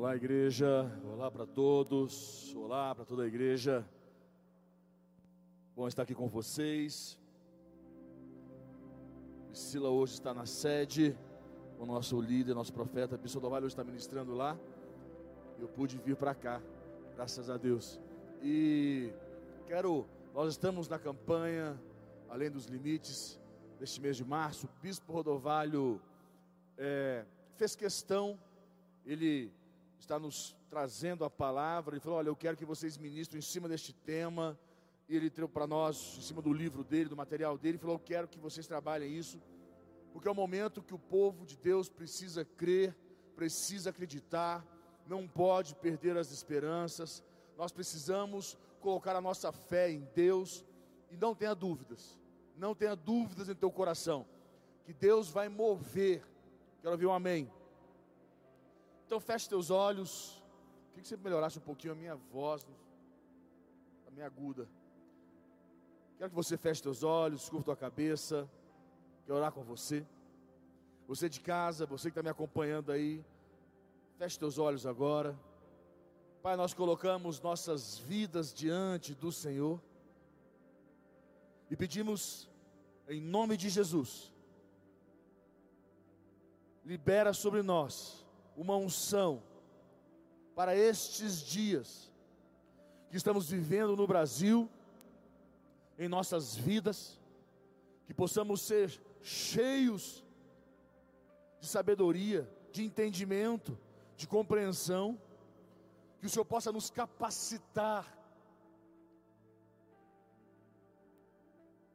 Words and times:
Olá, 0.00 0.16
igreja. 0.16 0.90
Olá 1.12 1.30
para 1.30 1.44
todos. 1.44 2.54
Olá 2.56 2.94
para 2.94 3.04
toda 3.04 3.22
a 3.24 3.26
igreja. 3.26 3.86
Bom 5.76 5.86
estar 5.86 6.04
aqui 6.04 6.14
com 6.14 6.26
vocês. 6.26 7.20
Priscila 9.48 9.90
hoje 9.90 10.14
está 10.14 10.32
na 10.32 10.46
sede. 10.46 11.14
O 11.78 11.84
nosso 11.84 12.18
líder, 12.18 12.54
nosso 12.54 12.72
profeta, 12.72 13.18
Bispo 13.18 13.40
Dovalho 13.40 13.66
hoje 13.66 13.74
está 13.74 13.84
ministrando 13.84 14.32
lá. 14.32 14.58
Eu 15.58 15.68
pude 15.68 15.98
vir 15.98 16.16
para 16.16 16.34
cá, 16.34 16.62
graças 17.14 17.50
a 17.50 17.58
Deus. 17.58 18.00
E 18.42 19.12
quero, 19.66 20.06
nós 20.32 20.52
estamos 20.52 20.88
na 20.88 20.98
campanha 20.98 21.78
Além 22.26 22.50
dos 22.50 22.64
Limites, 22.64 23.38
deste 23.78 24.00
mês 24.00 24.16
de 24.16 24.24
março. 24.24 24.66
O 24.66 24.70
Bispo 24.80 25.12
Rodovalho 25.12 26.00
é, 26.78 27.22
fez 27.56 27.76
questão, 27.76 28.38
ele 29.04 29.52
está 30.02 30.18
nos 30.18 30.56
trazendo 30.68 31.24
a 31.24 31.30
palavra. 31.30 31.94
Ele 31.94 32.00
falou: 32.00 32.18
Olha, 32.18 32.28
eu 32.28 32.36
quero 32.36 32.56
que 32.56 32.64
vocês 32.64 32.96
ministrem 32.96 33.38
em 33.38 33.42
cima 33.42 33.68
deste 33.68 33.92
tema. 33.92 34.58
E 35.08 35.16
ele 35.16 35.28
deu 35.28 35.48
para 35.48 35.66
nós, 35.66 36.16
em 36.18 36.22
cima 36.22 36.40
do 36.40 36.52
livro 36.52 36.84
dele, 36.84 37.08
do 37.08 37.16
material 37.16 37.58
dele, 37.58 37.72
ele 37.72 37.78
falou: 37.78 37.96
Eu 37.96 38.00
quero 38.00 38.28
que 38.28 38.38
vocês 38.38 38.66
trabalhem 38.66 39.12
isso, 39.12 39.40
porque 40.12 40.28
é 40.28 40.30
o 40.30 40.34
momento 40.34 40.82
que 40.82 40.94
o 40.94 40.98
povo 40.98 41.44
de 41.44 41.56
Deus 41.56 41.88
precisa 41.88 42.44
crer, 42.44 42.96
precisa 43.34 43.90
acreditar, 43.90 44.64
não 45.06 45.26
pode 45.26 45.74
perder 45.74 46.16
as 46.16 46.30
esperanças. 46.30 47.24
Nós 47.58 47.72
precisamos 47.72 48.56
colocar 48.80 49.16
a 49.16 49.20
nossa 49.20 49.52
fé 49.52 49.90
em 49.90 50.08
Deus 50.14 50.64
e 51.10 51.16
não 51.16 51.34
tenha 51.34 51.54
dúvidas, 51.54 52.18
não 52.56 52.74
tenha 52.74 52.94
dúvidas 52.94 53.48
em 53.48 53.54
teu 53.54 53.70
coração, 53.70 54.24
que 54.84 54.92
Deus 54.92 55.28
vai 55.28 55.48
mover. 55.48 56.24
Quero 56.80 56.92
ouvir 56.92 57.06
um 57.06 57.12
amém. 57.12 57.50
Então 59.10 59.18
feche 59.18 59.48
teus 59.48 59.70
olhos. 59.70 60.40
Queria 60.90 61.02
que 61.02 61.08
você 61.08 61.16
melhorasse 61.16 61.58
um 61.58 61.62
pouquinho 61.62 61.94
a 61.94 61.96
minha 61.96 62.14
voz, 62.14 62.64
a 64.06 64.10
minha 64.12 64.24
aguda. 64.24 64.68
Quero 66.16 66.30
que 66.30 66.36
você 66.36 66.56
feche 66.56 66.80
teus 66.80 67.02
olhos, 67.02 67.48
curva 67.48 67.64
tua 67.64 67.76
cabeça. 67.76 68.48
Quero 69.26 69.36
orar 69.36 69.50
com 69.50 69.64
você. 69.64 70.06
Você 71.08 71.28
de 71.28 71.40
casa, 71.40 71.86
você 71.86 72.08
que 72.08 72.12
está 72.12 72.22
me 72.22 72.28
acompanhando 72.28 72.92
aí, 72.92 73.24
feche 74.16 74.38
teus 74.38 74.58
olhos 74.58 74.86
agora. 74.86 75.36
Pai, 76.40 76.54
nós 76.54 76.72
colocamos 76.72 77.40
nossas 77.40 77.98
vidas 77.98 78.54
diante 78.54 79.12
do 79.12 79.32
Senhor 79.32 79.82
e 81.68 81.74
pedimos, 81.74 82.48
em 83.08 83.20
nome 83.20 83.56
de 83.56 83.70
Jesus, 83.70 84.32
libera 86.84 87.32
sobre 87.32 87.60
nós 87.60 88.29
uma 88.56 88.76
unção 88.76 89.42
para 90.54 90.76
estes 90.76 91.40
dias 91.40 92.12
que 93.08 93.16
estamos 93.16 93.50
vivendo 93.50 93.96
no 93.96 94.06
Brasil, 94.06 94.68
em 95.98 96.08
nossas 96.08 96.54
vidas, 96.54 97.18
que 98.06 98.14
possamos 98.14 98.60
ser 98.60 99.00
cheios 99.22 100.24
de 101.60 101.66
sabedoria, 101.66 102.48
de 102.72 102.84
entendimento, 102.84 103.76
de 104.16 104.26
compreensão, 104.26 105.20
que 106.20 106.26
o 106.26 106.30
Senhor 106.30 106.44
possa 106.44 106.70
nos 106.70 106.90
capacitar, 106.90 108.06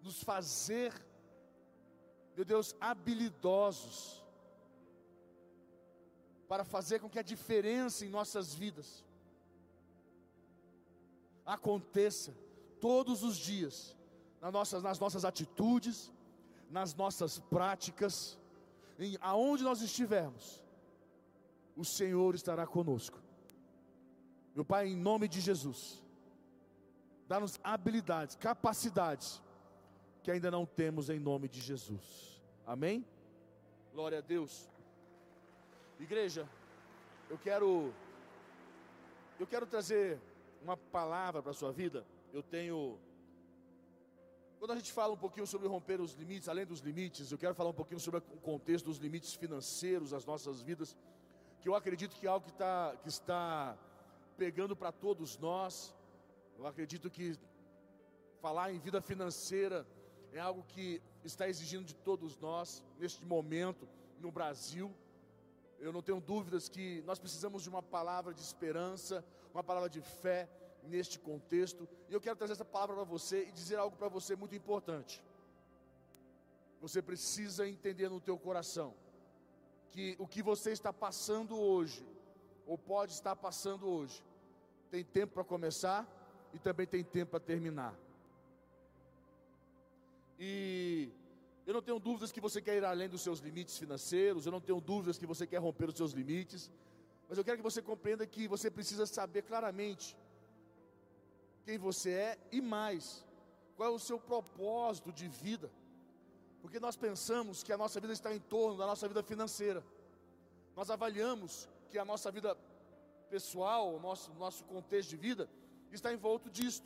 nos 0.02 0.22
fazer, 0.24 0.92
meu 2.36 2.44
Deus, 2.44 2.76
habilidosos 2.82 4.25
para 6.48 6.64
fazer 6.64 7.00
com 7.00 7.10
que 7.10 7.20
a 7.20 7.24
diferença 7.24 8.06
em 8.06 8.10
nossas 8.10 8.54
vidas 8.54 9.04
aconteça 11.46 12.34
todos 12.80 13.24
os 13.24 13.38
dias, 13.38 13.96
nas 14.42 14.52
nossas, 14.52 14.84
nas 14.84 15.00
nossas 15.00 15.26
atitudes, 15.26 16.12
nas 16.70 16.94
nossas 16.96 17.40
práticas, 17.40 18.38
em 19.00 19.18
aonde 19.22 19.64
nós 19.64 19.82
estivermos, 19.82 20.64
o 21.76 21.84
Senhor 21.84 22.36
estará 22.36 22.66
conosco. 22.66 23.20
Meu 24.56 24.64
Pai, 24.64 24.88
em 24.88 24.96
nome 24.96 25.28
de 25.28 25.42
Jesus, 25.42 26.02
dá-nos 27.28 27.60
habilidades, 27.64 28.36
capacidades 28.36 29.42
que 30.24 30.32
ainda 30.32 30.50
não 30.50 30.66
temos 30.66 31.10
em 31.10 31.20
nome 31.20 31.48
de 31.48 31.62
Jesus. 31.62 32.42
Amém? 32.66 33.06
Glória 33.94 34.20
a 34.20 34.22
Deus. 34.22 34.75
Igreja, 36.00 36.48
eu 37.30 37.38
quero 37.38 37.94
eu 39.40 39.48
quero 39.48 39.66
trazer 39.66 40.20
uma 40.62 40.76
palavra 40.76 41.42
para 41.42 41.52
a 41.52 41.54
sua 41.54 41.72
vida. 41.72 42.06
Eu 42.34 42.44
tenho 42.44 43.00
quando 44.60 44.72
a 44.72 44.76
gente 44.76 44.92
fala 44.92 45.14
um 45.14 45.18
pouquinho 45.18 45.46
sobre 45.46 45.68
romper 45.68 46.02
os 46.02 46.14
limites, 46.14 46.50
além 46.50 46.66
dos 46.66 46.80
limites, 46.80 47.32
eu 47.32 47.38
quero 47.38 47.54
falar 47.54 47.70
um 47.70 47.74
pouquinho 47.74 48.00
sobre 48.00 48.20
o 48.20 48.40
contexto 48.42 48.86
dos 48.86 48.98
limites 48.98 49.34
financeiros 49.34 50.12
das 50.12 50.26
nossas 50.26 50.62
vidas, 50.62 50.98
que 51.62 51.70
eu 51.70 51.76
acredito 51.76 52.16
que 52.16 52.26
é 52.26 52.30
algo 52.30 52.46
que, 52.46 52.54
tá, 52.54 52.96
que 53.04 53.10
está 53.10 53.78
pegando 54.38 54.76
para 54.76 54.92
todos 54.92 55.38
nós. 55.38 55.94
Eu 56.58 56.66
acredito 56.66 57.10
que 57.10 57.38
falar 58.42 58.72
em 58.72 58.80
vida 58.80 59.02
financeira 59.02 59.86
é 60.34 60.40
algo 60.40 60.64
que 60.64 61.02
está 61.24 61.48
exigindo 61.48 61.86
de 61.86 61.96
todos 61.96 62.38
nós 62.40 62.84
neste 62.98 63.26
momento 63.26 63.88
no 64.20 64.32
Brasil. 64.32 64.92
Eu 65.86 65.94
não 65.94 66.02
tenho 66.02 66.20
dúvidas 66.20 66.68
que 66.68 67.04
nós 67.06 67.20
precisamos 67.20 67.62
de 67.62 67.70
uma 67.70 67.84
palavra 67.84 68.34
de 68.34 68.42
esperança, 68.42 69.24
uma 69.54 69.64
palavra 69.64 69.88
de 69.88 70.02
fé 70.02 70.50
neste 70.82 71.20
contexto. 71.20 71.88
E 72.10 72.14
eu 72.14 72.20
quero 72.20 72.36
trazer 72.36 72.54
essa 72.54 72.66
palavra 72.66 72.96
para 72.96 73.04
você 73.04 73.44
e 73.44 73.52
dizer 73.52 73.76
algo 73.76 73.96
para 73.96 74.08
você 74.08 74.36
muito 74.36 74.56
importante. 74.56 75.24
Você 76.82 77.04
precisa 77.04 77.70
entender 77.70 78.10
no 78.10 78.20
teu 78.20 78.36
coração 78.36 78.96
que 79.92 80.16
o 80.18 80.28
que 80.28 80.42
você 80.42 80.72
está 80.72 80.92
passando 80.92 81.56
hoje, 81.56 82.04
ou 82.66 82.80
pode 82.80 83.12
estar 83.14 83.36
passando 83.36 83.88
hoje, 83.88 84.24
tem 84.90 85.04
tempo 85.04 85.36
para 85.36 85.44
começar 85.44 86.08
e 86.52 86.58
também 86.58 86.88
tem 86.88 87.04
tempo 87.04 87.30
para 87.30 87.40
terminar. 87.40 87.94
E 90.40 91.12
eu 91.66 91.74
não 91.74 91.82
tenho 91.82 92.00
dúvidas 92.00 92.32
que 92.32 92.40
você 92.40 92.62
quer 92.62 92.78
ir 92.78 92.86
além 92.86 93.10
dos 93.10 93.22
seus 93.22 93.40
limites 93.40 93.78
financeiros, 93.78 94.46
eu 94.46 94.52
não 94.52 94.62
tenho 94.62 94.80
dúvidas 94.80 95.18
que 95.18 95.26
você 95.26 95.48
quer 95.48 95.58
romper 95.58 95.90
os 95.90 95.96
seus 95.96 96.12
limites, 96.12 96.72
mas 97.28 97.38
eu 97.38 97.44
quero 97.44 97.58
que 97.58 97.64
você 97.64 97.82
compreenda 97.82 98.26
que 98.28 98.48
você 98.48 98.70
precisa 98.70 99.06
saber 99.06 99.42
claramente 99.42 100.16
quem 101.66 101.78
você 101.78 102.12
é 102.12 102.38
e 102.52 102.62
mais, 102.62 103.26
qual 103.76 103.90
é 103.90 103.96
o 103.96 104.00
seu 104.00 104.20
propósito 104.20 105.12
de 105.12 105.28
vida. 105.28 105.72
Porque 106.62 106.80
nós 106.80 106.96
pensamos 106.96 107.64
que 107.64 107.74
a 107.74 107.78
nossa 107.78 108.00
vida 108.00 108.14
está 108.14 108.34
em 108.34 108.40
torno 108.40 108.78
da 108.78 108.86
nossa 108.86 109.08
vida 109.08 109.24
financeira. 109.24 109.84
Nós 110.76 110.90
avaliamos 110.90 111.68
que 111.90 111.98
a 111.98 112.06
nossa 112.06 112.32
vida 112.32 112.56
pessoal, 113.30 113.96
o 113.96 114.00
nosso, 114.00 114.32
nosso 114.36 114.64
contexto 114.66 115.10
de 115.10 115.18
vida, 115.18 115.50
está 115.92 116.14
envolto 116.14 116.50
disto. 116.50 116.86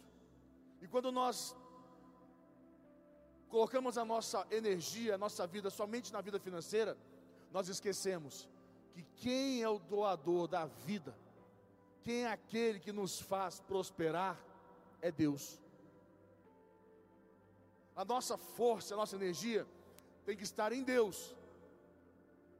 E 0.81 0.87
quando 0.87 1.11
nós 1.11 1.55
colocamos 3.49 3.97
a 3.97 4.05
nossa 4.05 4.45
energia, 4.51 5.15
a 5.15 5.17
nossa 5.17 5.45
vida 5.45 5.69
somente 5.69 6.13
na 6.13 6.21
vida 6.21 6.39
financeira, 6.39 6.97
nós 7.51 7.67
esquecemos 7.67 8.47
que 8.93 9.03
quem 9.15 9.61
é 9.63 9.69
o 9.69 9.79
doador 9.79 10.47
da 10.47 10.65
vida, 10.65 11.15
quem 12.03 12.23
é 12.23 12.31
aquele 12.31 12.79
que 12.79 12.91
nos 12.91 13.19
faz 13.19 13.59
prosperar, 13.59 14.37
é 15.01 15.11
Deus. 15.11 15.59
A 17.95 18.05
nossa 18.05 18.37
força, 18.37 18.93
a 18.93 18.97
nossa 18.97 19.15
energia 19.15 19.67
tem 20.25 20.37
que 20.37 20.43
estar 20.43 20.71
em 20.71 20.83
Deus. 20.83 21.35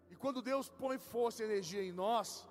E 0.10 0.16
quando 0.16 0.42
Deus 0.42 0.70
põe 0.70 0.98
força 0.98 1.44
e 1.44 1.46
energia 1.46 1.84
em 1.84 1.92
nós, 1.92 2.48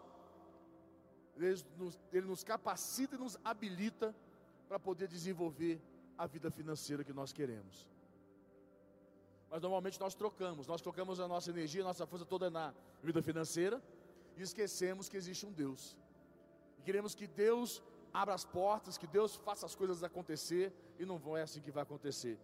Ele 1.37 1.63
nos, 1.77 1.99
Ele 2.13 2.27
nos 2.27 2.45
capacita 2.45 3.17
e 3.17 3.19
nos 3.19 3.37
habilita 3.45 4.15
para 4.69 4.79
poder 4.79 5.09
desenvolver 5.09 5.81
a 6.17 6.27
vida 6.27 6.51
financeira 6.51 7.03
que 7.03 7.13
nós 7.13 7.33
queremos. 7.33 7.87
Mas 9.51 9.63
normalmente 9.63 9.99
nós 9.99 10.15
trocamos, 10.15 10.67
nós 10.67 10.83
trocamos 10.83 11.21
a 11.21 11.27
nossa 11.27 11.51
energia, 11.51 11.83
a 11.83 11.85
nossa 11.85 12.07
força 12.07 12.25
toda 12.25 12.51
na 12.51 12.75
vida 13.03 13.23
financeira 13.23 13.83
e 14.37 14.43
esquecemos 14.43 15.09
que 15.09 15.17
existe 15.17 15.47
um 15.47 15.53
Deus. 15.53 15.97
E 16.79 16.83
queremos 16.83 17.15
que 17.15 17.27
Deus 17.27 17.83
abra 18.13 18.35
as 18.35 18.45
portas, 18.45 18.99
que 18.99 19.07
Deus 19.07 19.37
faça 19.37 19.65
as 19.65 19.75
coisas 19.75 20.03
acontecer 20.05 20.73
e 20.99 21.05
não 21.05 21.37
é 21.37 21.43
assim 21.43 21.61
que 21.61 21.71
vai 21.71 21.83
acontecer. 21.83 22.39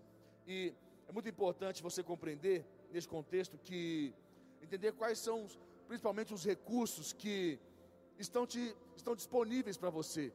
E 0.47 0.75
é 1.09 1.13
muito 1.13 1.29
importante 1.29 1.83
você 1.83 2.03
compreender 2.03 2.65
nesse 2.91 3.09
contexto 3.09 3.59
que 3.59 4.15
entender 4.63 4.93
quais 4.93 5.19
são 5.19 5.47
principalmente 5.87 6.33
os 6.33 6.45
recursos 6.45 7.13
que 7.13 7.59
estão, 8.19 8.47
te, 8.47 8.75
estão 8.97 9.15
disponíveis 9.15 9.77
para 9.77 9.91
você 9.91 10.33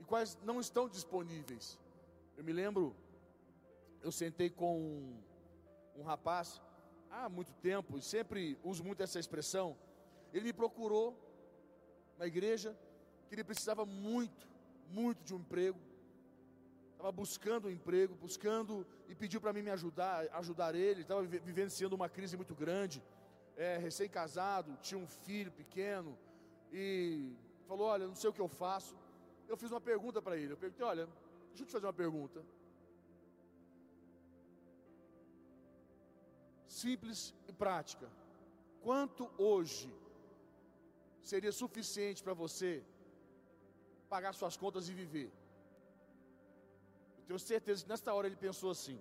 e 0.00 0.04
quais 0.04 0.36
não 0.44 0.60
estão 0.60 0.88
disponíveis. 0.88 1.78
Eu 2.36 2.42
me 2.42 2.52
lembro, 2.52 2.94
eu 4.02 4.10
sentei 4.10 4.50
com 4.50 5.14
um 6.00 6.04
rapaz 6.04 6.60
há 7.10 7.28
muito 7.28 7.52
tempo, 7.54 7.98
e 7.98 8.02
sempre 8.02 8.58
uso 8.64 8.82
muito 8.82 9.02
essa 9.02 9.18
expressão. 9.18 9.76
Ele 10.32 10.44
me 10.44 10.52
procurou, 10.52 11.14
na 12.16 12.26
igreja, 12.26 12.76
que 13.28 13.34
ele 13.34 13.44
precisava 13.44 13.84
muito, 13.84 14.48
muito 14.88 15.22
de 15.22 15.34
um 15.34 15.38
emprego. 15.38 15.78
Estava 16.92 17.12
buscando 17.12 17.68
um 17.68 17.70
emprego, 17.70 18.14
buscando 18.14 18.86
e 19.08 19.14
pediu 19.14 19.40
para 19.40 19.52
mim 19.52 19.62
me 19.62 19.70
ajudar, 19.70 20.26
ajudar 20.32 20.74
ele. 20.74 21.02
Estava 21.02 21.22
vivenciando 21.22 21.96
uma 21.96 22.08
crise 22.08 22.36
muito 22.36 22.54
grande, 22.54 23.02
é, 23.56 23.76
recém-casado, 23.76 24.78
tinha 24.80 24.98
um 24.98 25.06
filho 25.06 25.52
pequeno 25.52 26.18
e 26.72 27.34
falou: 27.66 27.86
Olha, 27.86 28.06
não 28.06 28.14
sei 28.14 28.30
o 28.30 28.32
que 28.32 28.40
eu 28.40 28.48
faço. 28.48 28.96
Eu 29.48 29.56
fiz 29.56 29.70
uma 29.70 29.80
pergunta 29.80 30.22
para 30.22 30.36
ele. 30.36 30.52
Eu 30.52 30.56
perguntei: 30.56 30.84
Olha, 30.84 31.06
deixa 31.48 31.62
eu 31.62 31.66
te 31.66 31.72
fazer 31.72 31.86
uma 31.86 31.92
pergunta. 31.92 32.42
Simples 36.80 37.34
e 37.48 37.52
prática. 37.52 38.06
Quanto 38.86 39.22
hoje 39.36 39.88
seria 41.30 41.52
suficiente 41.52 42.22
para 42.26 42.34
você 42.42 42.70
pagar 44.12 44.32
suas 44.32 44.56
contas 44.62 44.88
e 44.88 44.94
viver? 45.02 45.30
Eu 47.18 47.24
tenho 47.26 47.38
certeza 47.38 47.82
que 47.84 47.90
nesta 47.94 48.14
hora 48.14 48.26
ele 48.28 48.36
pensou 48.46 48.70
assim. 48.76 48.98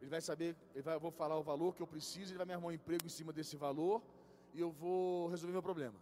Ele 0.00 0.10
vai 0.14 0.22
saber, 0.22 0.56
ele 0.74 0.82
vai, 0.82 0.94
eu 0.94 1.04
vou 1.06 1.10
falar 1.10 1.36
o 1.38 1.42
valor 1.42 1.74
que 1.74 1.82
eu 1.82 1.86
preciso, 1.86 2.30
ele 2.30 2.38
vai 2.38 2.46
me 2.46 2.54
arrumar 2.54 2.68
um 2.68 2.78
emprego 2.80 3.04
em 3.04 3.14
cima 3.18 3.32
desse 3.32 3.56
valor 3.56 4.02
e 4.54 4.60
eu 4.60 4.70
vou 4.70 5.28
resolver 5.28 5.52
meu 5.52 5.62
problema. 5.62 5.98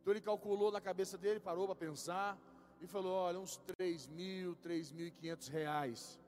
Então 0.00 0.12
ele 0.12 0.20
calculou 0.20 0.72
na 0.72 0.80
cabeça 0.80 1.16
dele, 1.16 1.38
parou 1.38 1.66
para 1.66 1.76
pensar 1.76 2.36
e 2.80 2.86
falou: 2.86 3.12
olha, 3.12 3.38
uns 3.38 3.56
3 3.76 4.08
mil, 4.08 4.56
3.500 4.56 5.50
reais. 5.50 6.18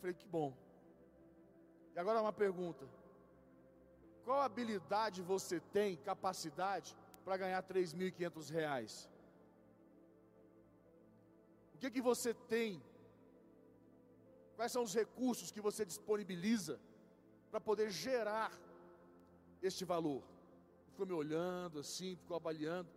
Falei: 0.00 0.14
que 0.14 0.26
bom. 0.26 0.54
E 1.94 1.98
agora 1.98 2.20
uma 2.20 2.32
pergunta: 2.32 2.88
qual 4.24 4.40
habilidade 4.40 5.20
você 5.22 5.60
tem, 5.60 5.96
capacidade, 5.96 6.96
para 7.24 7.36
ganhar 7.36 7.62
3.500 7.62 8.50
reais? 8.50 9.10
O 11.74 11.78
que, 11.78 11.90
que 11.90 12.00
você 12.00 12.32
tem? 12.34 12.82
Quais 14.56 14.72
são 14.72 14.82
os 14.82 14.94
recursos 14.94 15.50
que 15.50 15.60
você 15.60 15.84
disponibiliza 15.84 16.78
para 17.50 17.60
poder 17.60 17.90
gerar 17.90 18.52
este 19.62 19.84
valor? 19.84 20.22
Ficou 20.88 21.06
me 21.06 21.12
olhando 21.12 21.80
assim, 21.80 22.16
ficou 22.16 22.36
avaliando. 22.36 22.88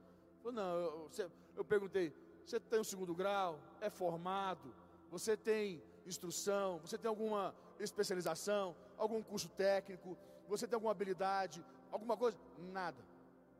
Falei, 0.41 0.57
não, 0.57 0.75
eu, 0.75 1.09
eu 1.55 1.65
perguntei: 1.65 2.13
você 2.45 2.59
tem 2.59 2.79
o 2.79 2.83
segundo 2.85 3.15
grau? 3.15 3.59
É 3.79 3.89
formado? 3.89 4.73
Você 5.09 5.37
tem 5.37 5.81
instrução? 6.05 6.79
Você 6.79 6.97
tem 6.97 7.09
alguma 7.09 7.53
especialização? 7.79 8.75
Algum 8.97 9.21
curso 9.21 9.49
técnico? 9.49 10.17
Você 10.47 10.67
tem 10.67 10.75
alguma 10.75 10.91
habilidade? 10.91 11.63
Alguma 11.91 12.17
coisa? 12.17 12.37
Nada. 12.57 13.03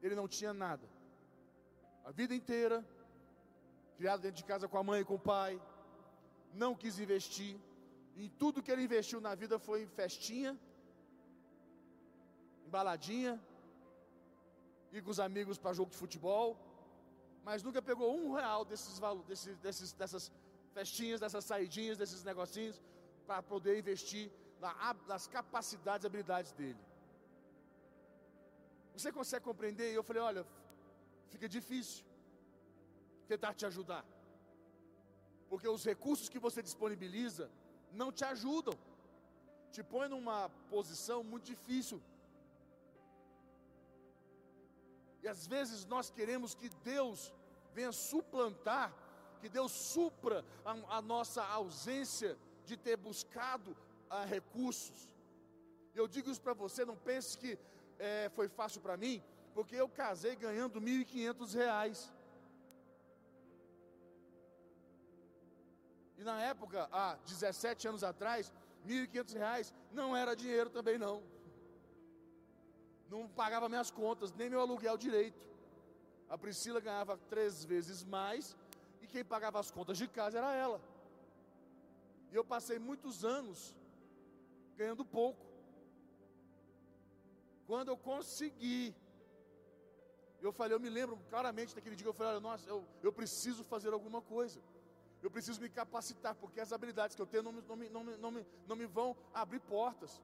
Ele 0.01 0.15
não 0.15 0.27
tinha 0.27 0.53
nada. 0.53 0.87
A 2.03 2.11
vida 2.11 2.35
inteira, 2.35 2.85
criado 3.97 4.21
dentro 4.21 4.37
de 4.37 4.43
casa 4.43 4.67
com 4.67 4.77
a 4.77 4.83
mãe 4.83 5.01
e 5.01 5.05
com 5.05 5.15
o 5.15 5.19
pai, 5.19 5.61
não 6.53 6.75
quis 6.75 6.99
investir. 6.99 7.57
E 8.15 8.29
tudo 8.29 8.61
que 8.61 8.71
ele 8.71 8.83
investiu 8.83 9.19
na 9.21 9.33
vida 9.33 9.57
foi 9.57 9.83
em 9.83 9.87
festinha, 9.87 10.57
em 12.65 12.69
baladinha, 12.69 13.41
ir 14.91 15.01
com 15.01 15.09
os 15.09 15.19
amigos 15.19 15.57
para 15.57 15.73
jogo 15.73 15.91
de 15.91 15.97
futebol, 15.97 16.57
mas 17.43 17.63
nunca 17.63 17.81
pegou 17.81 18.15
um 18.15 18.33
real 18.33 18.63
desses, 18.63 18.99
desses, 19.61 19.93
dessas 19.93 20.31
festinhas, 20.77 21.19
dessas 21.23 21.45
saidinhas, 21.51 21.97
desses 21.97 22.23
negocinhos, 22.23 22.81
para 23.27 23.41
poder 23.41 23.77
investir 23.81 24.31
na, 24.59 24.95
nas 25.07 25.27
capacidades 25.27 26.03
e 26.03 26.07
habilidades 26.07 26.51
dele. 26.59 26.81
Você 28.95 29.11
consegue 29.11 29.45
compreender? 29.45 29.91
E 29.91 29.95
eu 29.95 30.03
falei: 30.09 30.21
olha, 30.21 30.45
fica 31.33 31.47
difícil 31.57 32.05
tentar 33.27 33.53
te 33.53 33.65
ajudar, 33.65 34.03
porque 35.49 35.67
os 35.67 35.83
recursos 35.91 36.29
que 36.29 36.39
você 36.47 36.61
disponibiliza 36.61 37.49
não 37.91 38.11
te 38.11 38.23
ajudam, 38.25 38.75
te 39.71 39.83
põe 39.83 40.07
numa 40.07 40.49
posição 40.69 41.23
muito 41.23 41.45
difícil. 41.45 41.99
E 45.23 45.27
às 45.27 45.47
vezes 45.47 45.85
nós 45.85 46.09
queremos 46.09 46.53
que 46.53 46.69
Deus 46.93 47.33
venha 47.73 47.91
suplantar, 47.91 48.93
que 49.43 49.49
Deus 49.49 49.73
supra 49.73 50.45
a, 50.63 50.97
a 50.97 51.01
nossa 51.01 51.43
ausência 51.43 52.37
de 52.65 52.77
ter 52.77 52.95
buscado 52.95 53.75
a 54.09 54.23
recursos. 54.23 55.09
Eu 55.93 56.07
digo 56.07 56.29
isso 56.31 56.39
para 56.39 56.53
você, 56.53 56.85
não 56.85 56.95
pense 56.95 57.37
que 57.37 57.59
é, 57.99 58.31
foi 58.33 58.47
fácil 58.47 58.79
para 58.79 58.95
mim, 58.95 59.21
porque 59.53 59.75
eu 59.75 59.89
casei 59.89 60.37
ganhando 60.37 60.79
R$ 60.79 60.85
1.500. 60.85 62.09
E 66.17 66.23
na 66.23 66.41
época, 66.41 66.87
há 66.89 67.15
17 67.25 67.89
anos 67.89 68.01
atrás, 68.01 68.49
R$ 68.85 69.07
1.500 69.07 69.73
não 69.91 70.15
era 70.15 70.37
dinheiro 70.37 70.69
também 70.69 70.97
não. 70.97 71.21
Não 73.09 73.27
pagava 73.27 73.67
minhas 73.67 73.91
contas, 73.91 74.31
nem 74.31 74.49
meu 74.49 74.61
aluguel 74.61 74.97
direito. 74.97 75.45
A 76.29 76.37
Priscila 76.37 76.79
ganhava 76.79 77.17
três 77.29 77.65
vezes 77.65 78.05
mais 78.05 78.55
quem 79.13 79.23
pagava 79.33 79.59
as 79.63 79.69
contas 79.77 79.97
de 80.01 80.07
casa 80.17 80.39
era 80.39 80.51
ela. 80.65 80.79
E 82.31 82.35
eu 82.39 82.43
passei 82.53 82.77
muitos 82.89 83.23
anos 83.37 83.59
ganhando 84.79 85.05
pouco. 85.05 85.45
Quando 87.67 87.89
eu 87.93 87.97
consegui, 88.11 88.95
eu 90.41 90.51
falei, 90.51 90.73
eu 90.75 90.79
me 90.85 90.89
lembro 90.89 91.15
claramente 91.29 91.75
daquele 91.75 91.95
dia 91.95 92.07
eu 92.07 92.13
falei, 92.21 92.39
nossa, 92.39 92.67
eu, 92.73 92.79
eu 93.07 93.13
preciso 93.13 93.63
fazer 93.73 93.93
alguma 93.93 94.21
coisa. 94.21 94.59
Eu 95.21 95.29
preciso 95.35 95.61
me 95.61 95.69
capacitar, 95.69 96.33
porque 96.35 96.59
as 96.59 96.73
habilidades 96.73 97.15
que 97.15 97.21
eu 97.21 97.29
tenho 97.33 97.43
não, 97.43 97.51
não, 97.51 97.75
não, 97.75 98.03
não, 98.17 98.31
me, 98.31 98.45
não 98.67 98.75
me 98.75 98.87
vão 98.97 99.15
abrir 99.33 99.59
portas. 99.59 100.21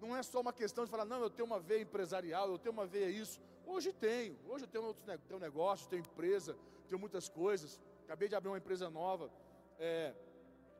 Não 0.00 0.16
é 0.16 0.22
só 0.22 0.40
uma 0.40 0.52
questão 0.52 0.84
de 0.84 0.90
falar, 0.90 1.04
não, 1.04 1.20
eu 1.20 1.28
tenho 1.28 1.44
uma 1.44 1.58
veia 1.58 1.82
empresarial, 1.82 2.48
eu 2.48 2.58
tenho 2.58 2.72
uma 2.72 2.86
veia 2.86 3.10
isso. 3.10 3.40
Hoje 3.66 3.92
tenho, 3.92 4.38
hoje 4.48 4.64
eu 4.64 4.68
tenho, 4.68 4.84
outros, 4.84 5.04
tenho 5.26 5.40
negócio, 5.40 5.88
tenho 5.88 6.00
empresa, 6.00 6.56
tenho 6.88 7.00
muitas 7.00 7.28
coisas. 7.28 7.80
Acabei 8.08 8.26
de 8.26 8.34
abrir 8.34 8.48
uma 8.48 8.56
empresa 8.56 8.88
nova, 8.88 9.30
é, 9.78 10.14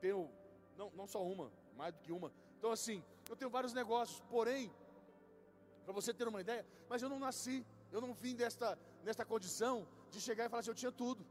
tenho, 0.00 0.30
não, 0.78 0.90
não 0.96 1.06
só 1.06 1.22
uma, 1.22 1.52
mais 1.76 1.92
do 1.92 2.00
que 2.00 2.10
uma. 2.10 2.32
Então 2.56 2.72
assim, 2.72 3.04
eu 3.28 3.36
tenho 3.36 3.50
vários 3.50 3.74
negócios, 3.74 4.18
porém, 4.30 4.72
para 5.84 5.92
você 5.92 6.14
ter 6.14 6.26
uma 6.26 6.40
ideia, 6.40 6.64
mas 6.88 7.02
eu 7.02 7.08
não 7.10 7.18
nasci, 7.18 7.66
eu 7.92 8.00
não 8.00 8.14
vim 8.14 8.34
desta, 8.34 8.78
nesta 9.04 9.26
condição 9.26 9.86
de 10.10 10.22
chegar 10.22 10.46
e 10.46 10.48
falar 10.48 10.60
assim, 10.60 10.70
eu 10.70 10.74
tinha 10.74 10.90
tudo. 10.90 11.22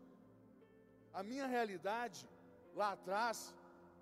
A 1.12 1.24
minha 1.24 1.48
realidade, 1.48 2.30
lá 2.76 2.92
atrás, 2.92 3.56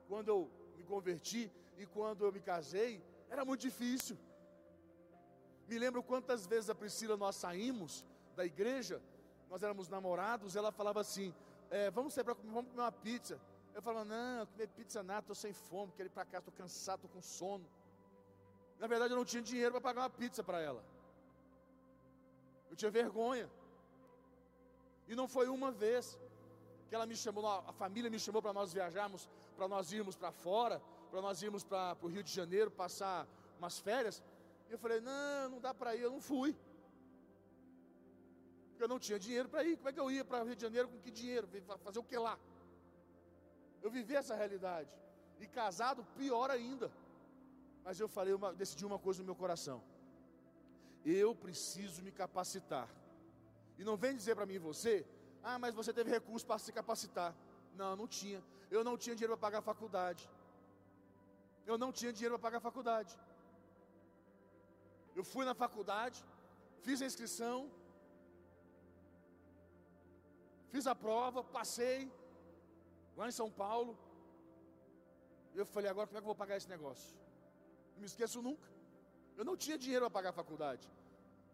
quando 0.10 0.28
eu 0.28 0.52
me 0.76 0.84
converti 0.84 1.50
e 1.78 1.86
quando 1.86 2.26
eu 2.26 2.32
me 2.34 2.42
casei, 2.42 3.02
era 3.30 3.46
muito 3.46 3.62
difícil. 3.62 4.18
Me 5.66 5.80
lembro 5.80 6.04
quantas 6.04 6.46
vezes 6.46 6.70
a 6.70 6.76
Priscila 6.76 7.16
nós 7.16 7.38
saímos 7.38 8.04
da 8.36 8.46
igreja, 8.46 9.02
nós 9.50 9.64
éramos 9.64 9.88
namorados, 9.88 10.58
ela 10.58 10.74
falava 10.74 11.00
assim: 11.00 11.34
é, 11.70 11.92
vamos 11.92 12.14
sair 12.14 12.24
para 12.24 12.34
vamos 12.34 12.72
comer 12.72 12.82
uma 12.82 12.92
pizza. 12.92 13.40
Eu 13.74 13.82
falava, 13.82 14.06
não, 14.06 14.46
comer 14.48 14.68
pizza 14.70 15.04
nada, 15.04 15.20
estou 15.20 15.36
sem 15.36 15.54
fome, 15.54 15.92
quero 15.96 16.08
ir 16.08 16.12
para 16.12 16.26
casa, 16.26 16.40
estou 16.40 16.54
cansado, 16.54 16.96
estou 16.96 17.10
com 17.10 17.22
sono. 17.22 17.66
Na 18.80 18.88
verdade, 18.88 19.14
eu 19.14 19.18
não 19.18 19.26
tinha 19.26 19.42
dinheiro 19.42 19.72
para 19.72 19.82
pagar 19.82 20.02
uma 20.02 20.10
pizza 20.10 20.44
para 20.44 20.60
ela. 20.62 20.84
Eu 22.70 22.76
tinha 22.76 22.92
vergonha. 22.92 23.50
E 25.08 25.16
não 25.16 25.28
foi 25.28 25.48
uma 25.50 25.72
vez 25.72 26.18
que 26.88 26.96
ela 26.96 27.06
me 27.06 27.16
chamou, 27.16 27.46
a 27.46 27.74
família 27.74 28.10
me 28.10 28.20
chamou 28.20 28.42
para 28.42 28.54
nós 28.54 28.74
viajarmos, 28.74 29.30
para 29.56 29.68
nós 29.68 29.92
irmos 29.92 30.16
para 30.16 30.32
fora, 30.32 30.82
para 31.12 31.22
nós 31.22 31.42
irmos 31.42 31.64
para 31.64 31.98
o 32.02 32.08
Rio 32.08 32.24
de 32.24 32.32
Janeiro 32.32 32.72
passar 32.72 33.28
umas 33.58 33.80
férias. 33.80 34.24
E 34.70 34.74
eu 34.74 34.78
falei, 34.78 35.00
não, 35.02 35.50
não 35.50 35.60
dá 35.60 35.74
para 35.74 35.96
ir, 35.96 36.02
eu 36.02 36.12
não 36.12 36.22
fui. 36.22 36.56
Porque 38.76 38.84
eu 38.84 38.90
não 38.90 39.00
tinha 39.00 39.18
dinheiro 39.18 39.48
para 39.48 39.64
ir. 39.64 39.78
Como 39.78 39.88
é 39.88 39.94
que 39.94 40.00
eu 40.02 40.12
ia 40.12 40.26
para 40.26 40.44
o 40.44 40.48
Rio 40.48 40.56
de 40.56 40.62
Janeiro 40.62 40.90
com 40.90 40.98
que 41.00 41.10
dinheiro? 41.10 41.48
Fazer 41.82 41.98
o 41.98 42.04
que 42.04 42.18
lá? 42.18 42.38
Eu 43.82 43.90
vivi 43.90 44.14
essa 44.14 44.36
realidade. 44.36 44.90
E 45.40 45.48
casado, 45.48 46.06
pior 46.18 46.52
ainda. 46.52 46.92
Mas 47.86 48.02
eu 48.02 48.10
falei, 48.10 48.34
uma, 48.34 48.52
decidi 48.54 48.86
uma 48.86 49.00
coisa 49.00 49.22
no 49.22 49.28
meu 49.28 49.36
coração. 49.36 49.82
Eu 51.06 51.34
preciso 51.34 52.04
me 52.04 52.12
capacitar. 52.12 52.90
E 53.78 53.86
não 53.86 53.96
vem 53.96 54.14
dizer 54.14 54.36
para 54.36 54.46
mim 54.46 54.60
você, 54.60 55.06
ah, 55.42 55.58
mas 55.58 55.74
você 55.74 55.94
teve 55.94 56.12
recurso 56.12 56.46
para 56.46 56.60
se 56.60 56.74
capacitar. 56.74 57.34
Não, 57.76 57.96
não 57.96 58.08
tinha. 58.08 58.44
Eu 58.70 58.84
não 58.84 58.98
tinha 58.98 59.16
dinheiro 59.16 59.38
para 59.38 59.48
pagar 59.48 59.60
a 59.60 59.62
faculdade. 59.62 60.30
Eu 61.66 61.78
não 61.78 61.94
tinha 61.94 62.12
dinheiro 62.12 62.38
para 62.38 62.48
pagar 62.48 62.58
a 62.58 62.68
faculdade. 62.70 63.18
Eu 65.16 65.24
fui 65.24 65.46
na 65.46 65.56
faculdade, 65.56 66.22
fiz 66.82 67.02
a 67.02 67.06
inscrição, 67.06 67.72
fiz 70.72 70.86
a 70.88 70.96
prova, 70.96 71.44
passei, 71.44 72.12
lá 73.18 73.28
em 73.28 73.36
São 73.40 73.50
Paulo. 73.50 73.98
Eu 75.54 75.66
falei, 75.66 75.90
agora 75.90 76.08
como 76.08 76.18
é 76.18 76.22
que 76.22 76.26
eu 76.26 76.34
vou 76.34 76.42
pagar 76.44 76.58
esse 76.58 76.70
negócio? 76.70 77.16
Não 77.94 78.02
me 78.02 78.06
esqueço 78.06 78.42
nunca. 78.42 78.70
Eu 79.38 79.46
não 79.50 79.56
tinha 79.56 79.78
dinheiro 79.78 80.04
para 80.06 80.16
pagar 80.18 80.30
a 80.30 80.40
faculdade. 80.42 80.86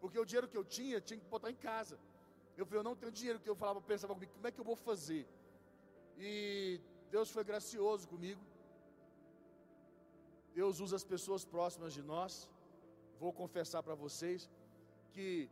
Porque 0.00 0.18
o 0.18 0.24
dinheiro 0.24 0.48
que 0.48 0.56
eu 0.56 0.64
tinha, 0.64 1.00
tinha 1.00 1.18
que 1.20 1.26
botar 1.26 1.50
em 1.50 1.54
casa. 1.54 1.98
Eu 2.56 2.66
falei, 2.66 2.80
eu 2.80 2.84
não 2.84 2.96
tenho 2.96 3.12
dinheiro, 3.12 3.38
que 3.40 3.48
eu 3.48 3.54
falava, 3.54 3.80
pensava 3.80 4.14
comigo, 4.14 4.32
como 4.32 4.46
é 4.46 4.50
que 4.50 4.60
eu 4.60 4.64
vou 4.64 4.76
fazer? 4.76 5.26
E 6.18 6.80
Deus 7.10 7.30
foi 7.30 7.44
gracioso 7.44 8.08
comigo. 8.08 8.40
Deus 10.54 10.80
usa 10.80 10.96
as 10.96 11.04
pessoas 11.04 11.44
próximas 11.44 11.92
de 11.92 12.02
nós. 12.02 12.48
Vou 13.20 13.32
confessar 13.32 13.82
para 13.82 13.94
vocês 13.94 14.50
que 15.12 15.48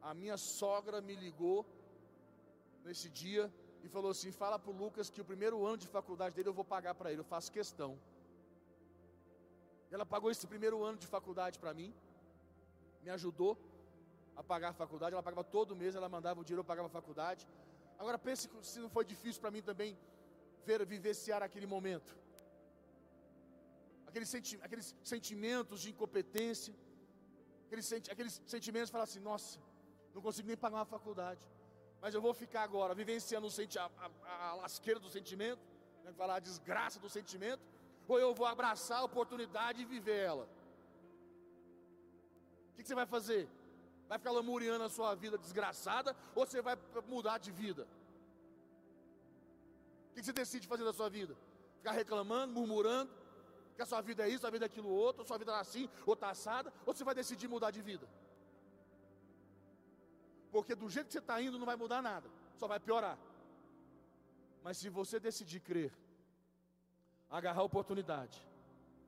a 0.00 0.14
minha 0.14 0.36
sogra 0.36 1.00
me 1.00 1.14
ligou 1.14 1.66
nesse 2.84 3.08
dia 3.08 3.52
e 3.82 3.88
falou 3.88 4.10
assim: 4.10 4.30
fala 4.30 4.58
para 4.58 4.70
o 4.70 4.76
Lucas 4.76 5.10
que 5.10 5.20
o 5.20 5.24
primeiro 5.24 5.64
ano 5.66 5.78
de 5.84 5.88
faculdade 5.88 6.34
dele 6.36 6.48
eu 6.48 6.54
vou 6.60 6.64
pagar 6.64 6.94
para 6.94 7.10
ele, 7.10 7.20
eu 7.20 7.30
faço 7.34 7.50
questão. 7.50 7.98
Ela 9.90 10.06
pagou 10.14 10.30
esse 10.30 10.46
primeiro 10.46 10.82
ano 10.82 10.98
de 10.98 11.06
faculdade 11.06 11.58
para 11.58 11.72
mim, 11.72 11.94
me 13.02 13.10
ajudou 13.10 13.52
a 14.36 14.42
pagar 14.42 14.70
a 14.70 14.72
faculdade, 14.72 15.12
ela 15.14 15.22
pagava 15.22 15.44
todo 15.44 15.76
mês, 15.76 15.94
ela 15.94 16.08
mandava 16.08 16.40
o 16.40 16.44
dinheiro, 16.44 16.60
eu 16.60 16.70
pagava 16.72 16.88
a 16.88 16.90
faculdade. 16.90 17.46
Agora 17.98 18.18
pense 18.18 18.50
se 18.62 18.78
não 18.80 18.88
foi 18.88 19.04
difícil 19.04 19.40
para 19.40 19.50
mim 19.50 19.62
também 19.62 19.96
ver, 20.66 20.84
vivenciar 20.84 21.42
aquele 21.42 21.66
momento. 21.66 22.16
Aqueles, 24.06 24.28
senti 24.28 24.58
aqueles 24.62 24.94
sentimentos 25.02 25.80
de 25.82 25.90
incompetência, 25.90 26.74
aqueles, 27.66 27.86
senti 27.86 28.10
aqueles 28.10 28.42
sentimentos 28.46 28.88
de 28.88 28.92
falar 28.92 29.04
assim, 29.04 29.20
nossa, 29.20 29.58
não 30.14 30.22
consigo 30.22 30.48
nem 30.48 30.56
pagar 30.56 30.76
uma 30.78 30.84
faculdade. 30.84 31.44
Mas 32.04 32.14
eu 32.14 32.20
vou 32.20 32.34
ficar 32.34 32.62
agora 32.64 32.94
vivenciando 32.94 33.48
a, 33.78 34.10
a, 34.30 34.54
lasqueira 34.56 35.00
do 35.00 35.08
sentimento, 35.08 35.62
né, 36.04 36.12
falar 36.12 36.34
a 36.34 36.38
desgraça 36.48 37.00
do 37.00 37.08
sentimento, 37.08 37.62
ou 38.06 38.18
eu 38.20 38.34
vou 38.34 38.46
abraçar 38.46 38.98
a 38.98 39.04
oportunidade 39.04 39.80
e 39.80 39.86
viver 39.86 40.18
ela. 40.18 40.46
O 42.68 42.74
que, 42.76 42.84
você 42.86 42.94
vai 42.94 43.06
fazer? 43.06 43.48
Vai 44.06 44.18
ficar 44.18 44.32
lamuriando 44.32 44.84
a 44.84 44.90
sua 44.90 45.14
vida 45.14 45.38
desgraçada 45.38 46.14
ou 46.34 46.44
você 46.44 46.60
vai 46.60 46.76
mudar 47.08 47.38
de 47.38 47.50
vida? 47.50 47.88
O 50.10 50.14
que 50.16 50.22
você 50.22 50.34
decide 50.34 50.68
fazer 50.68 50.84
da 50.84 50.92
sua 50.92 51.08
vida? 51.08 51.34
Ficar 51.78 51.92
reclamando, 51.92 52.52
murmurando, 52.52 53.10
que 53.74 53.80
a 53.80 53.86
sua 53.86 54.02
vida 54.02 54.26
é 54.26 54.28
isso, 54.28 54.46
a 54.46 54.50
vida 54.50 54.66
é 54.66 54.70
aquilo 54.72 54.90
outro, 54.90 55.22
a 55.22 55.26
sua 55.26 55.38
vida 55.38 55.52
é 55.52 55.58
assim, 55.58 55.88
ou 56.04 56.12
está 56.12 56.28
assada, 56.28 56.70
ou 56.84 56.92
você 56.92 57.02
vai 57.02 57.14
decidir 57.14 57.48
mudar 57.48 57.70
de 57.70 57.80
vida? 57.80 58.06
Porque 60.54 60.76
do 60.76 60.88
jeito 60.88 61.08
que 61.08 61.12
você 61.14 61.18
está 61.18 61.42
indo 61.42 61.58
não 61.58 61.66
vai 61.66 61.74
mudar 61.74 62.00
nada, 62.00 62.30
só 62.54 62.68
vai 62.68 62.78
piorar. 62.78 63.18
Mas 64.62 64.76
se 64.78 64.88
você 64.88 65.18
decidir 65.18 65.58
crer, 65.58 65.92
agarrar 67.28 67.62
a 67.62 67.64
oportunidade 67.64 68.38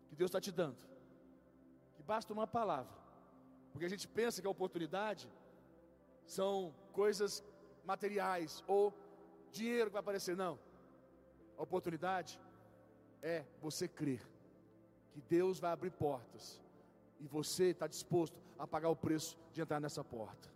que 0.09 0.17
Deus 0.17 0.29
está 0.29 0.41
te 0.41 0.51
dando, 0.51 0.83
que 1.95 2.03
basta 2.03 2.33
uma 2.33 2.49
palavra, 2.49 2.93
porque 3.71 3.87
a 3.87 3.89
gente 3.89 4.09
pensa 4.09 4.41
que 4.41 4.49
a 4.49 4.51
oportunidade 4.51 5.31
são 6.27 6.75
coisas 6.93 7.45
materiais 7.85 8.65
ou 8.67 8.93
dinheiro 9.53 9.87
que 9.87 9.93
vai 9.93 10.01
aparecer. 10.01 10.37
Não. 10.37 10.59
A 11.57 11.63
oportunidade 11.63 12.41
é 13.23 13.45
você 13.63 13.87
crer 13.87 14.27
que 15.13 15.21
Deus 15.21 15.61
vai 15.61 15.71
abrir 15.71 15.93
portas 15.93 16.61
e 17.21 17.29
você 17.29 17.67
está 17.67 17.87
disposto 17.87 18.37
a 18.59 18.67
pagar 18.67 18.89
o 18.89 18.97
preço 18.97 19.39
de 19.53 19.61
entrar 19.61 19.79
nessa 19.79 20.03
porta. 20.03 20.56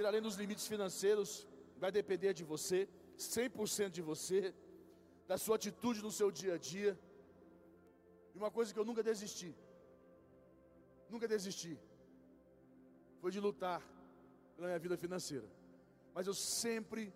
Ir 0.00 0.06
além 0.06 0.22
dos 0.26 0.36
limites 0.42 0.66
financeiros 0.66 1.46
vai 1.82 1.92
depender 1.92 2.32
de 2.32 2.42
você. 2.52 2.88
100% 3.18 3.90
de 3.90 4.00
você, 4.00 4.54
da 5.28 5.36
sua 5.36 5.56
atitude 5.56 6.00
no 6.06 6.10
seu 6.10 6.28
dia 6.30 6.54
a 6.54 6.58
dia. 6.58 6.98
E 8.34 8.38
uma 8.38 8.50
coisa 8.50 8.72
que 8.72 8.80
eu 8.80 8.84
nunca 8.90 9.02
desisti, 9.02 9.54
nunca 11.10 11.28
desisti, 11.28 11.78
foi 13.20 13.30
de 13.30 13.40
lutar 13.40 13.82
pela 14.56 14.68
minha 14.68 14.78
vida 14.78 14.96
financeira. 14.96 15.46
Mas 16.14 16.26
eu 16.26 16.32
sempre 16.32 17.12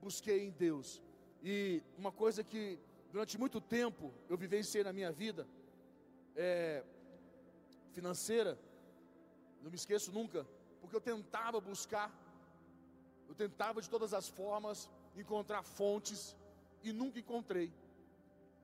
busquei 0.00 0.38
em 0.46 0.50
Deus. 0.50 1.02
E 1.42 1.82
uma 1.98 2.12
coisa 2.12 2.44
que 2.44 2.78
durante 3.10 3.36
muito 3.36 3.60
tempo 3.60 4.14
eu 4.28 4.36
vivenciei 4.36 4.84
na 4.84 4.92
minha 4.92 5.10
vida 5.10 5.44
é, 6.36 6.84
financeira, 7.90 8.56
não 9.60 9.70
me 9.70 9.76
esqueço 9.76 10.12
nunca, 10.12 10.46
porque 10.90 10.96
eu 10.96 11.14
tentava 11.14 11.60
buscar, 11.60 12.12
eu 13.28 13.34
tentava 13.34 13.80
de 13.80 13.88
todas 13.88 14.12
as 14.12 14.28
formas 14.28 14.90
encontrar 15.16 15.62
fontes 15.62 16.36
e 16.82 16.92
nunca 16.92 17.20
encontrei. 17.20 17.72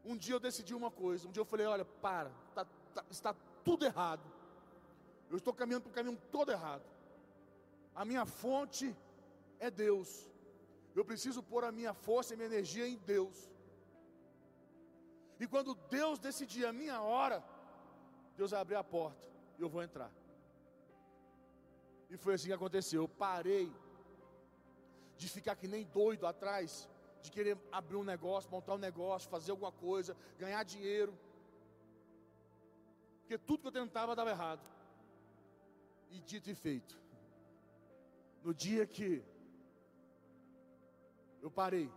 Um 0.04 0.16
dia 0.16 0.34
eu 0.34 0.40
decidi 0.40 0.74
uma 0.74 0.90
coisa, 0.90 1.28
um 1.28 1.30
dia 1.30 1.40
eu 1.40 1.44
falei, 1.44 1.66
olha, 1.66 1.84
para, 1.84 2.32
tá, 2.52 2.64
tá, 2.92 3.04
está 3.08 3.32
tudo 3.64 3.84
errado. 3.84 4.24
Eu 5.30 5.36
estou 5.36 5.54
caminhando 5.54 5.82
para 5.82 5.90
o 5.90 5.94
caminho 5.94 6.18
todo 6.32 6.50
errado. 6.50 6.82
A 7.94 8.04
minha 8.04 8.26
fonte 8.26 8.94
é 9.60 9.70
Deus. 9.70 10.28
Eu 10.96 11.04
preciso 11.04 11.44
pôr 11.44 11.62
a 11.62 11.70
minha 11.70 11.94
força 11.94 12.34
e 12.34 12.36
minha 12.36 12.48
energia 12.48 12.88
em 12.88 12.96
Deus. 12.96 13.48
E 15.38 15.46
quando 15.46 15.76
Deus 15.88 16.18
decidir 16.18 16.66
a 16.66 16.72
minha 16.72 17.00
hora, 17.00 17.42
Deus 18.36 18.50
vai 18.50 18.60
abrir 18.60 18.76
a 18.76 18.84
porta 18.84 19.24
e 19.58 19.62
eu 19.62 19.68
vou 19.68 19.82
entrar. 19.82 20.10
E 22.10 22.16
foi 22.16 22.34
assim 22.34 22.48
que 22.48 22.52
aconteceu. 22.52 23.02
Eu 23.02 23.08
parei 23.08 23.72
de 25.16 25.28
ficar 25.28 25.56
que 25.56 25.66
nem 25.66 25.84
doido 25.84 26.26
atrás, 26.26 26.88
de 27.22 27.30
querer 27.30 27.58
abrir 27.72 27.96
um 27.96 28.04
negócio, 28.04 28.50
montar 28.50 28.74
um 28.74 28.78
negócio, 28.78 29.28
fazer 29.28 29.50
alguma 29.50 29.72
coisa, 29.72 30.16
ganhar 30.38 30.62
dinheiro. 30.62 31.16
Porque 33.20 33.38
tudo 33.38 33.62
que 33.62 33.68
eu 33.68 33.72
tentava 33.72 34.14
dava 34.14 34.30
errado. 34.30 34.60
E 36.10 36.20
dito 36.20 36.48
e 36.48 36.54
feito. 36.54 36.96
No 38.44 38.54
dia 38.54 38.86
que 38.86 39.24
eu 41.42 41.50
parei, 41.50 41.90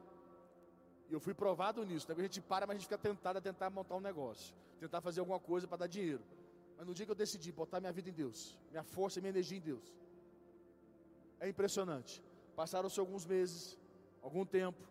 e 1.09 1.13
eu 1.13 1.19
fui 1.19 1.33
provado 1.33 1.83
nisso. 1.85 2.07
Né? 2.07 2.15
A 2.17 2.21
gente 2.21 2.41
para, 2.41 2.65
mas 2.65 2.75
a 2.75 2.77
gente 2.77 2.87
fica 2.87 2.97
tentado 2.97 3.37
a 3.37 3.41
tentar 3.41 3.69
montar 3.69 3.95
um 3.95 3.99
negócio, 3.99 4.55
tentar 4.79 5.01
fazer 5.01 5.19
alguma 5.19 5.39
coisa 5.39 5.67
para 5.67 5.77
dar 5.77 5.87
dinheiro. 5.87 6.23
Mas 6.79 6.87
no 6.87 6.93
dia 6.93 7.05
que 7.05 7.11
eu 7.11 7.15
decidi 7.23 7.51
botar 7.51 7.81
minha 7.81 7.91
vida 7.91 8.09
em 8.09 8.13
Deus, 8.13 8.57
minha 8.71 8.83
força 8.83 9.19
e 9.19 9.21
minha 9.21 9.31
energia 9.31 9.57
em 9.57 9.61
Deus, 9.61 9.93
é 11.37 11.49
impressionante. 11.49 12.23
Passaram-se 12.55 12.97
alguns 13.01 13.25
meses, 13.25 13.77
algum 14.21 14.45
tempo. 14.45 14.81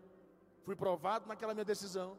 Fui 0.64 0.76
provado 0.76 1.26
naquela 1.26 1.54
minha 1.54 1.64
decisão. 1.64 2.18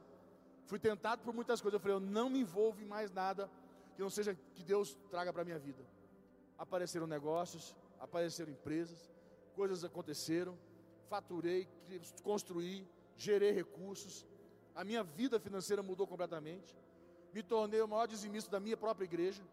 Fui 0.65 0.79
tentado 0.79 1.21
por 1.21 1.35
muitas 1.35 1.61
coisas. 1.61 1.75
Eu 1.75 1.79
falei, 1.79 1.97
eu 1.97 1.99
não 1.99 2.31
me 2.31 2.39
envolvo 2.39 2.81
em 2.81 2.85
mais 2.85 3.11
nada 3.11 3.47
que 3.95 4.01
não 4.01 4.09
seja 4.09 4.35
que 4.55 4.63
Deus 4.63 4.97
traga 5.11 5.31
para 5.31 5.43
a 5.43 5.45
minha 5.45 5.59
vida. 5.59 5.85
Apareceram 6.57 7.05
negócios, 7.05 7.75
apareceram 7.99 8.51
empresas, 8.51 9.11
coisas 9.55 9.83
aconteceram. 9.83 10.57
Faturei, 11.07 11.67
construí, 12.23 12.87
gerei 13.15 13.51
recursos. 13.51 14.25
A 14.73 14.83
minha 14.83 15.03
vida 15.03 15.39
financeira 15.39 15.83
mudou 15.83 16.07
completamente. 16.07 16.75
Me 17.31 17.43
tornei 17.43 17.81
o 17.81 17.87
maior 17.87 18.07
dizimista 18.07 18.49
da 18.49 18.59
minha 18.59 18.75
própria 18.75 19.05
igreja. 19.05 19.43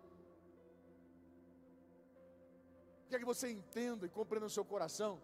Quer 3.09 3.19
que 3.19 3.25
você 3.25 3.51
entenda 3.51 4.07
e 4.07 4.09
compreenda 4.09 4.47
no 4.47 4.51
seu 4.51 4.65
coração 4.65 5.21